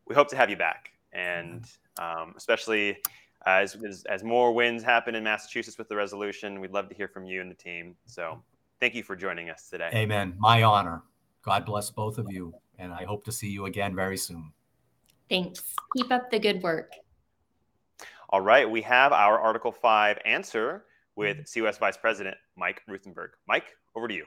We 0.08 0.16
hope 0.16 0.28
to 0.30 0.36
have 0.36 0.50
you 0.50 0.58
back. 0.58 0.92
And 1.12 1.66
um, 2.00 2.34
especially 2.36 2.98
as, 3.46 3.76
as, 3.88 4.04
as, 4.06 4.24
more 4.24 4.54
wins 4.54 4.84
happen 4.84 5.16
in 5.16 5.24
Massachusetts 5.24 5.78
with 5.78 5.90
the 5.90 5.96
resolution, 5.96 6.60
we'd 6.60 6.72
love 6.72 6.90
to 6.90 6.96
hear 6.96 7.08
from 7.08 7.26
you 7.26 7.42
and 7.42 7.52
the 7.52 7.56
team. 7.56 7.96
So 8.06 8.42
thank 8.80 8.96
you 8.96 9.04
for 9.04 9.16
joining 9.16 9.50
us 9.50 9.70
today. 9.70 9.90
Amen. 9.94 10.36
My 10.38 10.64
honor. 10.64 11.04
God 11.42 11.66
bless 11.66 11.90
both 11.90 12.18
of 12.18 12.32
you. 12.32 12.54
And 12.80 12.92
I 12.94 13.04
hope 13.04 13.24
to 13.26 13.32
see 13.32 13.50
you 13.50 13.66
again 13.66 13.96
very 13.96 14.18
soon. 14.18 14.52
Thanks. 15.30 15.64
Keep 15.96 16.12
up 16.12 16.32
the 16.32 16.40
good 16.40 16.62
work. 16.64 16.94
All 18.30 18.42
right, 18.42 18.70
we 18.70 18.82
have 18.82 19.14
our 19.14 19.40
Article 19.40 19.72
5 19.72 20.18
answer 20.26 20.86
with 21.16 21.38
mm-hmm. 21.38 21.66
COS 21.66 21.78
Vice 21.78 21.98
President 21.98 22.36
Mike 22.56 22.82
Ruthenberg. 22.88 23.32
Mike, 23.48 23.76
over 23.96 24.08
to 24.08 24.14
you. 24.14 24.26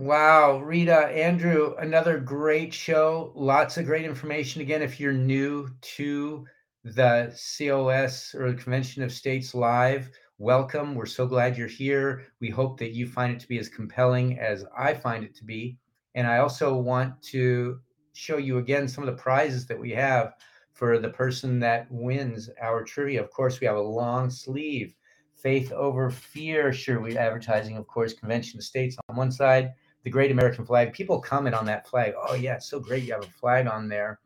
Wow, 0.00 0.60
Rita, 0.60 1.08
Andrew, 1.08 1.74
another 1.78 2.18
great 2.18 2.72
show. 2.72 3.32
Lots 3.34 3.76
of 3.76 3.84
great 3.84 4.06
information. 4.06 4.62
Again, 4.62 4.80
if 4.80 4.98
you're 4.98 5.12
new 5.12 5.68
to 5.82 6.46
the 6.84 7.38
COS 7.58 8.34
or 8.34 8.50
the 8.50 8.56
Convention 8.56 9.02
of 9.02 9.12
States 9.12 9.54
Live, 9.54 10.08
welcome. 10.38 10.94
We're 10.94 11.04
so 11.04 11.26
glad 11.26 11.58
you're 11.58 11.68
here. 11.68 12.28
We 12.40 12.48
hope 12.48 12.78
that 12.78 12.94
you 12.94 13.06
find 13.06 13.34
it 13.34 13.40
to 13.40 13.46
be 13.46 13.58
as 13.58 13.68
compelling 13.68 14.38
as 14.38 14.64
I 14.74 14.94
find 14.94 15.22
it 15.22 15.34
to 15.34 15.44
be. 15.44 15.76
And 16.14 16.26
I 16.26 16.38
also 16.38 16.74
want 16.74 17.22
to 17.24 17.78
show 18.14 18.38
you 18.38 18.56
again 18.56 18.88
some 18.88 19.06
of 19.06 19.14
the 19.14 19.22
prizes 19.22 19.66
that 19.66 19.78
we 19.78 19.90
have 19.90 20.32
for 20.72 20.98
the 20.98 21.10
person 21.10 21.60
that 21.60 21.86
wins 21.90 22.48
our 22.62 22.84
trivia. 22.84 23.22
Of 23.22 23.30
course, 23.30 23.60
we 23.60 23.66
have 23.66 23.76
a 23.76 23.82
long 23.82 24.30
sleeve 24.30 24.94
faith 25.36 25.72
over 25.72 26.10
fear 26.10 26.72
shirt. 26.72 27.02
We're 27.02 27.18
advertising, 27.18 27.76
of 27.76 27.86
course, 27.86 28.14
Convention 28.14 28.58
of 28.58 28.64
States 28.64 28.96
on 29.10 29.16
one 29.16 29.30
side, 29.30 29.74
the 30.04 30.10
Great 30.10 30.30
American 30.30 30.64
Flag. 30.64 30.92
People 30.92 31.20
comment 31.20 31.54
on 31.54 31.66
that 31.66 31.86
flag. 31.86 32.14
Oh, 32.16 32.34
yeah, 32.34 32.56
it's 32.56 32.68
so 32.68 32.80
great 32.80 33.04
you 33.04 33.12
have 33.12 33.24
a 33.24 33.28
flag 33.28 33.66
on 33.66 33.88
there. 33.88 34.20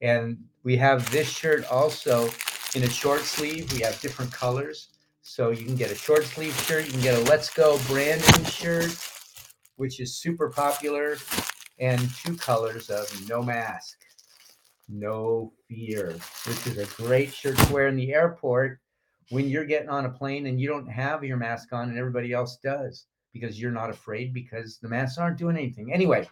And 0.00 0.38
we 0.62 0.76
have 0.76 1.10
this 1.10 1.28
shirt 1.28 1.64
also 1.70 2.30
in 2.74 2.82
a 2.84 2.88
short 2.88 3.22
sleeve. 3.22 3.72
We 3.72 3.80
have 3.80 4.00
different 4.00 4.32
colors. 4.32 4.90
So 5.22 5.50
you 5.50 5.64
can 5.66 5.76
get 5.76 5.90
a 5.90 5.94
short 5.94 6.24
sleeve 6.24 6.54
shirt, 6.62 6.86
you 6.86 6.92
can 6.92 7.02
get 7.02 7.18
a 7.18 7.22
Let's 7.24 7.52
Go 7.52 7.78
Brandon 7.86 8.44
shirt, 8.46 8.96
which 9.76 10.00
is 10.00 10.16
super 10.16 10.48
popular, 10.48 11.18
and 11.78 12.00
two 12.24 12.34
colors 12.34 12.88
of 12.88 13.06
No 13.28 13.42
Mask, 13.42 13.98
No 14.88 15.52
Fear, 15.68 16.16
which 16.46 16.66
is 16.66 16.78
a 16.78 16.86
great 16.96 17.30
shirt 17.30 17.58
to 17.58 17.72
wear 17.72 17.88
in 17.88 17.96
the 17.96 18.14
airport 18.14 18.80
when 19.28 19.48
you're 19.48 19.66
getting 19.66 19.90
on 19.90 20.06
a 20.06 20.10
plane 20.10 20.46
and 20.46 20.58
you 20.58 20.66
don't 20.66 20.88
have 20.88 21.22
your 21.22 21.36
mask 21.36 21.74
on 21.74 21.90
and 21.90 21.98
everybody 21.98 22.32
else 22.32 22.56
does 22.64 23.04
because 23.38 23.60
you're 23.60 23.70
not 23.70 23.90
afraid 23.90 24.32
because 24.32 24.78
the 24.78 24.88
masks 24.88 25.18
aren't 25.18 25.38
doing 25.38 25.56
anything. 25.56 25.92
Anyway, 25.92 26.26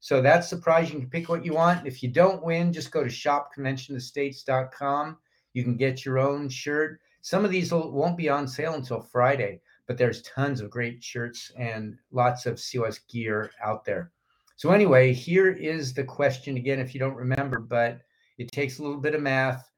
so 0.00 0.20
that's 0.20 0.50
the 0.50 0.56
prize. 0.56 0.92
You 0.92 0.98
can 0.98 1.08
pick 1.08 1.28
what 1.28 1.44
you 1.44 1.54
want. 1.54 1.86
If 1.86 2.02
you 2.02 2.08
don't 2.08 2.42
win, 2.42 2.72
just 2.72 2.90
go 2.90 3.04
to 3.04 3.08
shopconventionofstates.com. 3.08 5.16
You 5.54 5.62
can 5.62 5.76
get 5.76 6.04
your 6.04 6.18
own 6.18 6.48
shirt. 6.48 6.98
Some 7.20 7.44
of 7.44 7.52
these 7.52 7.72
won't 7.72 8.16
be 8.16 8.28
on 8.28 8.48
sale 8.48 8.74
until 8.74 9.00
Friday, 9.00 9.60
but 9.86 9.96
there's 9.96 10.22
tons 10.22 10.60
of 10.60 10.70
great 10.70 11.04
shirts 11.04 11.52
and 11.56 11.96
lots 12.10 12.46
of 12.46 12.60
COS 12.60 12.98
gear 13.08 13.52
out 13.62 13.84
there. 13.84 14.10
So, 14.56 14.70
anyway, 14.70 15.12
here 15.12 15.52
is 15.52 15.94
the 15.94 16.04
question 16.04 16.56
again, 16.56 16.80
if 16.80 16.94
you 16.94 17.00
don't 17.00 17.14
remember, 17.14 17.60
but 17.60 18.00
it 18.38 18.50
takes 18.50 18.78
a 18.78 18.82
little 18.82 19.00
bit 19.00 19.14
of 19.14 19.22
math. 19.22 19.70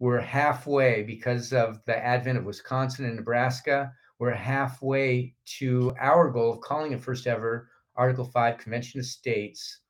We're 0.00 0.20
halfway 0.20 1.02
because 1.02 1.52
of 1.52 1.80
the 1.86 1.96
advent 1.96 2.38
of 2.38 2.44
Wisconsin 2.44 3.04
and 3.04 3.16
Nebraska. 3.16 3.92
We're 4.18 4.32
halfway 4.32 5.34
to 5.58 5.94
our 6.00 6.28
goal 6.28 6.52
of 6.52 6.60
calling 6.60 6.92
a 6.92 6.98
first 6.98 7.28
ever 7.28 7.70
Article 7.94 8.24
5 8.24 8.58
Convention 8.58 8.98
of 8.98 9.06
States 9.06 9.80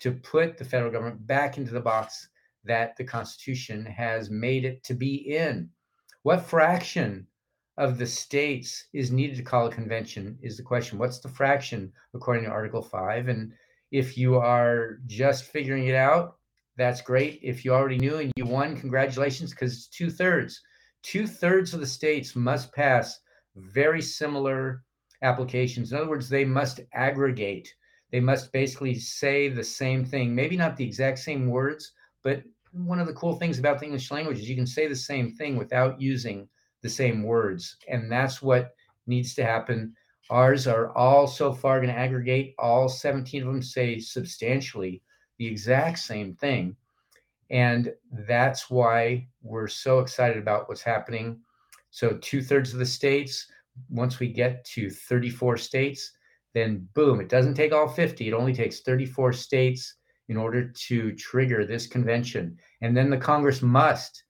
to 0.00 0.12
put 0.12 0.58
the 0.58 0.64
federal 0.64 0.92
government 0.92 1.26
back 1.26 1.56
into 1.56 1.72
the 1.72 1.80
box 1.80 2.28
that 2.64 2.96
the 2.96 3.04
Constitution 3.04 3.86
has 3.86 4.28
made 4.28 4.66
it 4.66 4.84
to 4.84 4.94
be 4.94 5.14
in. 5.34 5.70
What 6.22 6.44
fraction 6.44 7.26
of 7.78 7.96
the 7.96 8.06
states 8.06 8.84
is 8.92 9.10
needed 9.10 9.36
to 9.36 9.42
call 9.42 9.68
a 9.68 9.72
convention 9.72 10.38
is 10.42 10.58
the 10.58 10.62
question. 10.62 10.98
What's 10.98 11.20
the 11.20 11.28
fraction 11.28 11.90
according 12.12 12.44
to 12.44 12.50
Article 12.50 12.82
5? 12.82 13.28
And 13.28 13.54
if 13.90 14.18
you 14.18 14.36
are 14.36 14.98
just 15.06 15.44
figuring 15.44 15.86
it 15.86 15.94
out, 15.94 16.36
that's 16.76 17.00
great. 17.00 17.40
If 17.42 17.64
you 17.64 17.72
already 17.72 17.96
knew 17.96 18.18
and 18.18 18.32
you 18.36 18.44
won, 18.44 18.78
congratulations, 18.78 19.50
because 19.52 19.72
it's 19.72 19.88
two 19.88 20.10
thirds. 20.10 20.60
Two 21.02 21.26
thirds 21.26 21.72
of 21.72 21.80
the 21.80 21.86
states 21.86 22.36
must 22.36 22.74
pass 22.74 23.18
very 23.58 24.02
similar 24.02 24.84
applications. 25.22 25.92
In 25.92 25.98
other 25.98 26.08
words, 26.08 26.28
they 26.28 26.44
must 26.44 26.80
aggregate. 26.92 27.72
They 28.10 28.20
must 28.20 28.52
basically 28.52 28.94
say 28.94 29.48
the 29.48 29.64
same 29.64 30.04
thing, 30.04 30.34
maybe 30.34 30.56
not 30.56 30.76
the 30.76 30.84
exact 30.84 31.18
same 31.18 31.48
words, 31.48 31.92
but 32.22 32.42
one 32.72 33.00
of 33.00 33.06
the 33.06 33.14
cool 33.14 33.34
things 33.36 33.58
about 33.58 33.78
the 33.78 33.86
English 33.86 34.10
language 34.10 34.38
is 34.38 34.48
you 34.48 34.56
can 34.56 34.66
say 34.66 34.86
the 34.86 34.96
same 34.96 35.32
thing 35.32 35.56
without 35.56 36.00
using 36.00 36.48
the 36.82 36.88
same 36.88 37.22
words. 37.22 37.76
And 37.88 38.10
that's 38.10 38.40
what 38.40 38.74
needs 39.06 39.34
to 39.34 39.44
happen. 39.44 39.94
Ours 40.30 40.66
are 40.66 40.96
all 40.96 41.26
so 41.26 41.52
far 41.52 41.80
going 41.80 41.92
to 41.92 41.98
aggregate. 41.98 42.54
All 42.58 42.88
17 42.88 43.42
of 43.42 43.48
them 43.48 43.62
say 43.62 43.98
substantially 43.98 45.02
the 45.38 45.46
exact 45.46 45.98
same 45.98 46.34
thing. 46.34 46.76
And 47.50 47.94
that's 48.12 48.68
why 48.68 49.26
we're 49.42 49.68
so 49.68 50.00
excited 50.00 50.36
about 50.36 50.68
what's 50.68 50.82
happening. 50.82 51.40
So, 51.90 52.18
two 52.20 52.42
thirds 52.42 52.72
of 52.72 52.78
the 52.78 52.86
states, 52.86 53.46
once 53.90 54.18
we 54.18 54.28
get 54.28 54.64
to 54.66 54.90
34 54.90 55.56
states, 55.56 56.12
then 56.54 56.88
boom, 56.94 57.20
it 57.20 57.28
doesn't 57.28 57.54
take 57.54 57.72
all 57.72 57.88
50. 57.88 58.28
It 58.28 58.34
only 58.34 58.54
takes 58.54 58.80
34 58.80 59.32
states 59.32 59.94
in 60.28 60.36
order 60.36 60.68
to 60.68 61.12
trigger 61.12 61.64
this 61.64 61.86
convention. 61.86 62.58
And 62.80 62.96
then 62.96 63.10
the 63.10 63.16
Congress 63.16 63.62
must, 63.62 64.24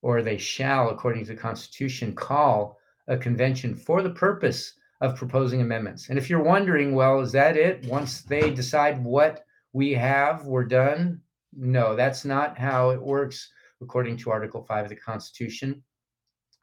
or 0.00 0.22
they 0.22 0.38
shall, 0.38 0.90
according 0.90 1.24
to 1.24 1.34
the 1.34 1.40
Constitution, 1.40 2.14
call 2.14 2.78
a 3.08 3.16
convention 3.16 3.74
for 3.74 4.02
the 4.02 4.10
purpose 4.10 4.74
of 5.00 5.16
proposing 5.16 5.60
amendments. 5.60 6.08
And 6.08 6.18
if 6.18 6.30
you're 6.30 6.42
wondering, 6.42 6.94
well, 6.94 7.20
is 7.20 7.32
that 7.32 7.56
it? 7.56 7.84
Once 7.86 8.22
they 8.22 8.50
decide 8.50 9.02
what 9.02 9.44
we 9.72 9.92
have, 9.92 10.46
we're 10.46 10.64
done? 10.64 11.20
No, 11.52 11.96
that's 11.96 12.24
not 12.24 12.56
how 12.56 12.90
it 12.90 13.02
works 13.02 13.50
according 13.80 14.16
to 14.18 14.30
Article 14.30 14.62
5 14.62 14.84
of 14.84 14.90
the 14.90 14.96
Constitution. 14.96 15.82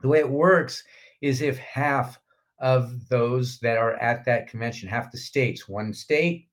The 0.01 0.07
way 0.07 0.19
it 0.19 0.29
works 0.29 0.83
is 1.21 1.41
if 1.41 1.57
half 1.57 2.19
of 2.59 3.07
those 3.09 3.59
that 3.59 3.77
are 3.77 3.95
at 3.95 4.25
that 4.25 4.47
convention, 4.47 4.89
half 4.89 5.11
the 5.11 5.17
states, 5.17 5.67
one 5.67 5.93
state, 5.93 6.47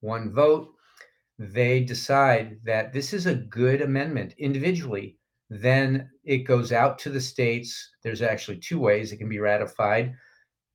one 0.00 0.32
vote, 0.32 0.68
they 1.38 1.80
decide 1.80 2.58
that 2.64 2.92
this 2.92 3.12
is 3.12 3.26
a 3.26 3.34
good 3.34 3.82
amendment 3.82 4.34
individually, 4.38 5.16
then 5.50 6.10
it 6.24 6.38
goes 6.38 6.72
out 6.72 6.98
to 6.98 7.10
the 7.10 7.20
states. 7.20 7.90
There's 8.02 8.22
actually 8.22 8.58
two 8.58 8.80
ways 8.80 9.12
it 9.12 9.18
can 9.18 9.28
be 9.28 9.38
ratified. 9.38 10.14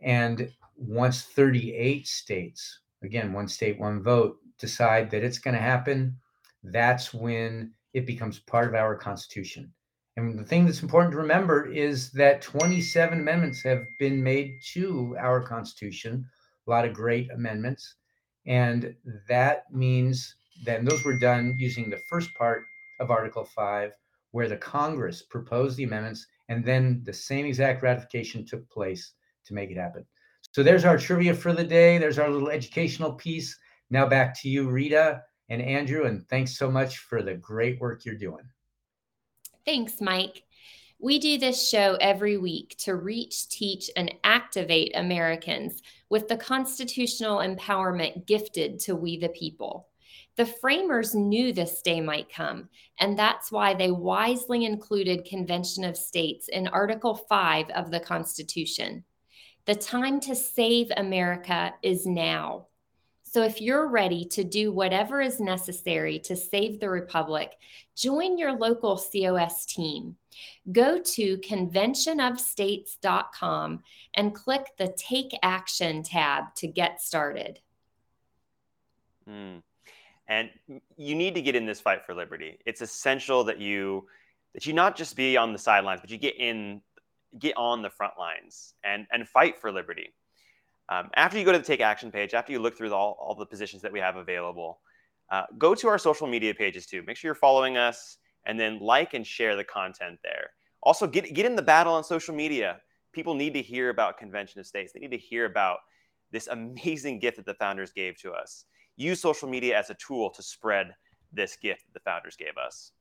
And 0.02 0.50
once 0.76 1.24
38 1.24 2.08
states, 2.08 2.80
again, 3.04 3.34
one 3.34 3.48
state, 3.48 3.80
one 3.80 4.02
vote, 4.02 4.38
decide 4.58 5.12
that 5.12 5.24
it's 5.24 5.38
going 5.38 5.56
to 5.56 5.62
happen, 5.62 6.18
that's 6.64 7.14
when 7.14 7.74
it 7.94 8.06
becomes 8.06 8.40
part 8.40 8.70
of 8.70 8.76
our 8.76 8.96
Constitution. 8.96 9.72
And 10.16 10.38
the 10.38 10.44
thing 10.44 10.66
that's 10.66 10.84
important 10.84 11.12
to 11.14 11.18
remember 11.18 11.66
is 11.66 12.12
that 12.12 12.42
27 12.42 13.20
amendments 13.20 13.64
have 13.64 13.86
been 13.98 14.22
made 14.22 14.60
to 14.74 15.16
our 15.20 15.42
Constitution, 15.42 16.26
a 16.68 16.70
lot 16.70 16.86
of 16.86 16.94
great 16.94 17.32
amendments. 17.32 17.96
And 18.46 18.96
that 19.28 19.64
means 19.72 20.36
then 20.66 20.86
those 20.86 21.04
were 21.04 21.18
done 21.18 21.56
using 21.58 21.90
the 21.90 22.02
first 22.10 22.34
part 22.36 22.64
of 23.00 23.10
Article 23.10 23.44
5, 23.44 23.94
where 24.32 24.48
the 24.48 24.58
Congress 24.58 25.24
proposed 25.24 25.78
the 25.78 25.84
amendments, 25.84 26.28
and 26.50 26.64
then 26.64 27.02
the 27.06 27.14
same 27.14 27.46
exact 27.46 27.82
ratification 27.82 28.46
took 28.46 28.70
place 28.70 29.14
to 29.46 29.54
make 29.54 29.72
it 29.72 29.78
happen. 29.78 30.06
So 30.52 30.62
there's 30.62 30.86
our 30.86 30.98
trivia 30.98 31.34
for 31.34 31.54
the 31.54 31.64
day. 31.64 31.98
There's 31.98 32.20
our 32.20 32.30
little 32.30 32.50
educational 32.50 33.14
piece. 33.14 33.58
Now 33.90 34.06
back 34.06 34.40
to 34.42 34.50
you, 34.50 34.70
Rita 34.70 35.24
and 35.50 35.62
Andrew, 35.62 36.06
and 36.06 36.28
thanks 36.30 36.58
so 36.58 36.70
much 36.70 37.00
for 37.00 37.24
the 37.24 37.34
great 37.36 37.80
work 37.80 38.06
you're 38.06 38.16
doing. 38.16 38.44
Thanks, 39.66 40.02
Mike. 40.02 40.44
We 41.00 41.20
do 41.20 41.38
this 41.38 41.70
show 41.70 41.98
every 42.00 42.38
week 42.38 42.76
to 42.80 42.96
reach, 42.96 43.50
teach, 43.50 43.90
and 43.96 44.14
activate 44.24 44.96
Americans 44.96 45.82
with 46.10 46.28
the 46.28 46.38
constitutional 46.38 47.38
empowerment 47.38 48.26
gifted 48.26 48.80
to 48.82 48.96
we 48.96 49.18
the 49.18 49.30
people. 49.30 49.88
The 50.36 50.46
framers 50.46 51.14
knew 51.14 51.54
this 51.54 51.82
day 51.82 52.02
might 52.02 52.34
come, 52.34 52.70
and 53.00 53.18
that's 53.18 53.52
why 53.52 53.74
they 53.74 53.92
wisely 53.92 54.66
included 54.66 55.26
Convention 55.26 55.84
of 55.84 55.96
States 55.96 56.48
in 56.48 56.68
Article 56.68 57.16
5 57.16 57.70
of 57.70 57.92
the 57.92 58.00
Constitution. 58.00 59.04
The 59.66 59.76
time 59.76 60.20
to 60.22 60.36
save 60.36 60.92
America 60.98 61.74
is 61.84 62.06
now. 62.06 62.68
So 63.34 63.42
if 63.42 63.60
you're 63.60 63.88
ready 63.88 64.26
to 64.26 64.44
do 64.44 64.72
whatever 64.72 65.20
is 65.20 65.40
necessary 65.40 66.20
to 66.20 66.36
save 66.36 66.80
the 66.80 66.88
Republic, 66.88 67.58
join 67.96 68.38
your 68.38 68.54
local 68.54 68.96
COS 68.96 69.66
team. 69.66 70.18
Go 70.72 71.02
to 71.02 71.40
conventionofstates.com 71.40 73.84
and 74.14 74.36
click 74.36 74.68
the 74.78 74.94
Take 74.96 75.36
Action 75.42 76.04
tab 76.04 76.54
to 76.58 76.68
get 76.68 77.02
started. 77.02 77.60
Mm. 79.28 79.64
And 80.28 80.52
you 80.96 81.16
need 81.16 81.34
to 81.34 81.42
get 81.42 81.56
in 81.56 81.66
this 81.66 81.82
fight 81.82 82.06
for 82.06 82.14
liberty. 82.14 82.60
It's 82.68 82.82
essential 82.82 83.44
that 83.46 83.60
you 83.60 84.08
that 84.54 84.68
you 84.68 84.74
not 84.74 84.96
just 84.96 85.16
be 85.16 85.38
on 85.38 85.54
the 85.54 85.60
sidelines, 85.60 86.02
but 86.02 86.12
you 86.12 86.20
get 86.20 86.38
in, 86.38 86.82
get 87.40 87.58
on 87.58 87.82
the 87.82 87.90
front 87.90 88.14
lines 88.20 88.76
and 88.84 89.08
and 89.12 89.28
fight 89.28 89.60
for 89.60 89.72
liberty. 89.72 90.14
Um, 90.94 91.10
after 91.16 91.40
you 91.40 91.46
go 91.46 91.52
to 91.52 91.58
the 91.58 91.64
Take 91.64 91.82
Action 91.82 92.12
page, 92.12 92.34
after 92.34 92.52
you 92.52 92.60
look 92.60 92.78
through 92.78 92.94
all, 92.94 93.18
all 93.20 93.36
the 93.36 93.46
positions 93.46 93.82
that 93.82 93.92
we 93.92 94.00
have 94.00 94.16
available, 94.16 94.80
uh, 95.32 95.44
go 95.58 95.74
to 95.74 95.88
our 95.88 95.98
social 95.98 96.28
media 96.28 96.54
pages 96.54 96.86
too. 96.86 97.02
Make 97.04 97.18
sure 97.18 97.30
you're 97.30 97.36
following 97.36 97.78
us, 97.78 98.18
and 98.46 98.60
then 98.60 98.80
like 98.80 99.14
and 99.14 99.26
share 99.26 99.56
the 99.56 99.64
content 99.64 100.20
there. 100.24 100.52
Also, 100.84 101.08
get 101.08 101.34
get 101.34 101.46
in 101.46 101.56
the 101.56 101.62
battle 101.62 101.94
on 101.94 102.04
social 102.04 102.36
media. 102.36 102.80
People 103.12 103.34
need 103.34 103.54
to 103.54 103.62
hear 103.62 103.90
about 103.90 104.18
Convention 104.18 104.60
of 104.60 104.68
States. 104.68 104.92
They 104.92 105.00
need 105.00 105.12
to 105.12 105.18
hear 105.18 105.46
about 105.46 105.80
this 106.32 106.48
amazing 106.48 107.20
gift 107.20 107.38
that 107.38 107.46
the 107.46 107.54
founders 107.56 107.92
gave 107.92 108.18
to 108.18 108.32
us 108.32 108.66
use 108.96 109.20
social 109.20 109.50
media 109.50 109.78
as 109.78 109.90
a 109.90 109.96
tool 109.96 110.30
to 110.30 110.44
spread 110.44 110.94
this 111.32 111.58
gift 111.58 111.86
that 111.86 111.94
the 111.94 112.00
founders 112.00 112.36
gave 112.36 112.58
us. 112.58 112.92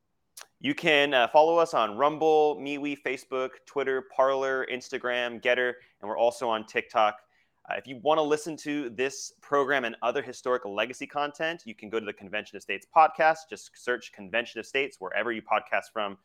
You 0.60 0.74
can 0.74 1.12
uh, 1.12 1.28
follow 1.28 1.58
us 1.58 1.74
on 1.74 1.96
Rumble, 1.96 2.56
MeWe, 2.56 2.96
Facebook, 3.04 3.50
Twitter, 3.66 4.04
Parler, 4.14 4.66
Instagram, 4.72 5.42
Gettr, 5.42 5.74
and 6.00 6.08
we're 6.08 6.18
also 6.18 6.48
on 6.48 6.66
TikTok. 6.66 7.16
Uh, 7.72 7.76
if 7.76 7.86
you 7.86 7.98
want 8.02 8.18
to 8.18 8.22
listen 8.22 8.56
to 8.56 8.90
this 8.90 9.32
program 9.40 9.84
and 9.84 9.96
other 10.02 10.20
historic 10.20 10.64
legacy 10.64 11.06
content, 11.06 11.62
you 11.64 11.74
can 11.74 11.88
go 11.88 11.98
to 11.98 12.04
the 12.04 12.12
Convention 12.12 12.56
of 12.56 12.62
States 12.62 12.86
podcast. 12.94 13.48
Just 13.48 13.70
search 13.74 14.12
Convention 14.12 14.60
of 14.60 14.66
States 14.66 14.96
wherever 14.98 15.32
you 15.32 15.40
podcast 15.40 15.84
from. 15.92 16.18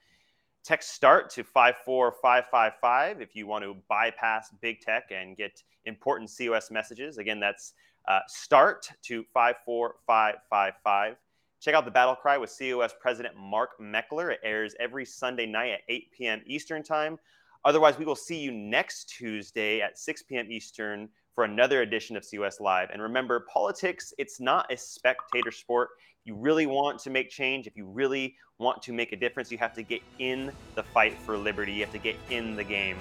Text 0.63 0.91
START 0.91 1.29
to 1.31 1.43
54555 1.43 3.21
if 3.21 3.35
you 3.35 3.47
want 3.47 3.63
to 3.63 3.75
bypass 3.87 4.49
big 4.61 4.81
tech 4.81 5.11
and 5.11 5.37
get 5.37 5.63
important 5.85 6.29
COS 6.35 6.69
messages. 6.71 7.17
Again, 7.17 7.39
that's 7.39 7.73
uh, 8.07 8.19
start 8.27 8.89
to 9.03 9.23
54555. 9.33 11.15
Check 11.61 11.73
out 11.73 11.85
the 11.85 11.91
battle 11.91 12.15
cry 12.15 12.37
with 12.37 12.53
COS 12.57 12.93
President 12.99 13.35
Mark 13.37 13.79
Meckler. 13.79 14.33
It 14.33 14.39
airs 14.43 14.75
every 14.79 15.05
Sunday 15.05 15.45
night 15.45 15.71
at 15.71 15.79
8 15.87 16.11
p.m. 16.11 16.41
Eastern 16.45 16.83
Time. 16.83 17.17
Otherwise, 17.63 17.97
we 17.97 18.05
will 18.05 18.15
see 18.15 18.37
you 18.37 18.51
next 18.51 19.09
Tuesday 19.09 19.81
at 19.81 19.97
6 19.97 20.23
p.m. 20.23 20.51
Eastern 20.51 21.09
for 21.37 21.43
another 21.43 21.83
edition 21.83 22.17
of 22.17 22.25
COS 22.27 22.59
Live. 22.59 22.89
And 22.89 22.99
remember, 22.99 23.41
politics, 23.41 24.11
it's 24.17 24.39
not 24.39 24.73
a 24.73 24.75
spectator 24.75 25.51
sport. 25.51 25.89
If 26.19 26.25
you 26.25 26.33
really 26.33 26.65
want 26.65 26.97
to 27.01 27.11
make 27.11 27.29
change, 27.29 27.67
if 27.67 27.77
you 27.77 27.85
really 27.85 28.35
want 28.57 28.81
to 28.81 28.91
make 28.91 29.11
a 29.11 29.15
difference, 29.15 29.51
you 29.51 29.59
have 29.59 29.75
to 29.75 29.83
get 29.83 30.01
in 30.17 30.51
the 30.73 30.81
fight 30.81 31.15
for 31.27 31.37
liberty. 31.37 31.73
You 31.73 31.81
have 31.81 31.93
to 31.93 31.99
get 31.99 32.15
in 32.31 32.55
the 32.55 32.63
game. 32.63 32.97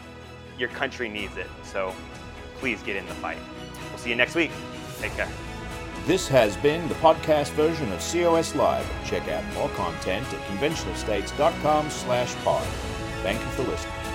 Your 0.59 0.69
country 0.69 1.09
needs 1.09 1.39
it. 1.39 1.47
So 1.65 1.95
please 2.59 2.83
get 2.83 2.97
in 2.97 3.07
the 3.07 3.15
fight. 3.15 3.39
We'll 3.89 3.97
see 3.97 4.11
you 4.11 4.17
next 4.17 4.35
week. 4.35 4.51
Take 5.01 5.13
care. 5.13 5.31
This 6.05 6.29
has 6.29 6.59
been 6.59 6.87
the 6.89 6.95
podcast 6.97 7.53
version 7.53 7.91
of 7.91 8.01
COS 8.01 8.55
Live. 8.55 8.87
Check 9.07 9.27
out 9.29 9.45
more 9.55 9.71
content 9.71 10.27
at 10.35 10.41
conventionofstates.com 10.51 11.89
slash 11.89 12.35
pod. 12.45 12.67
Thank 13.23 13.41
you 13.41 13.47
for 13.53 13.63
listening. 13.63 14.06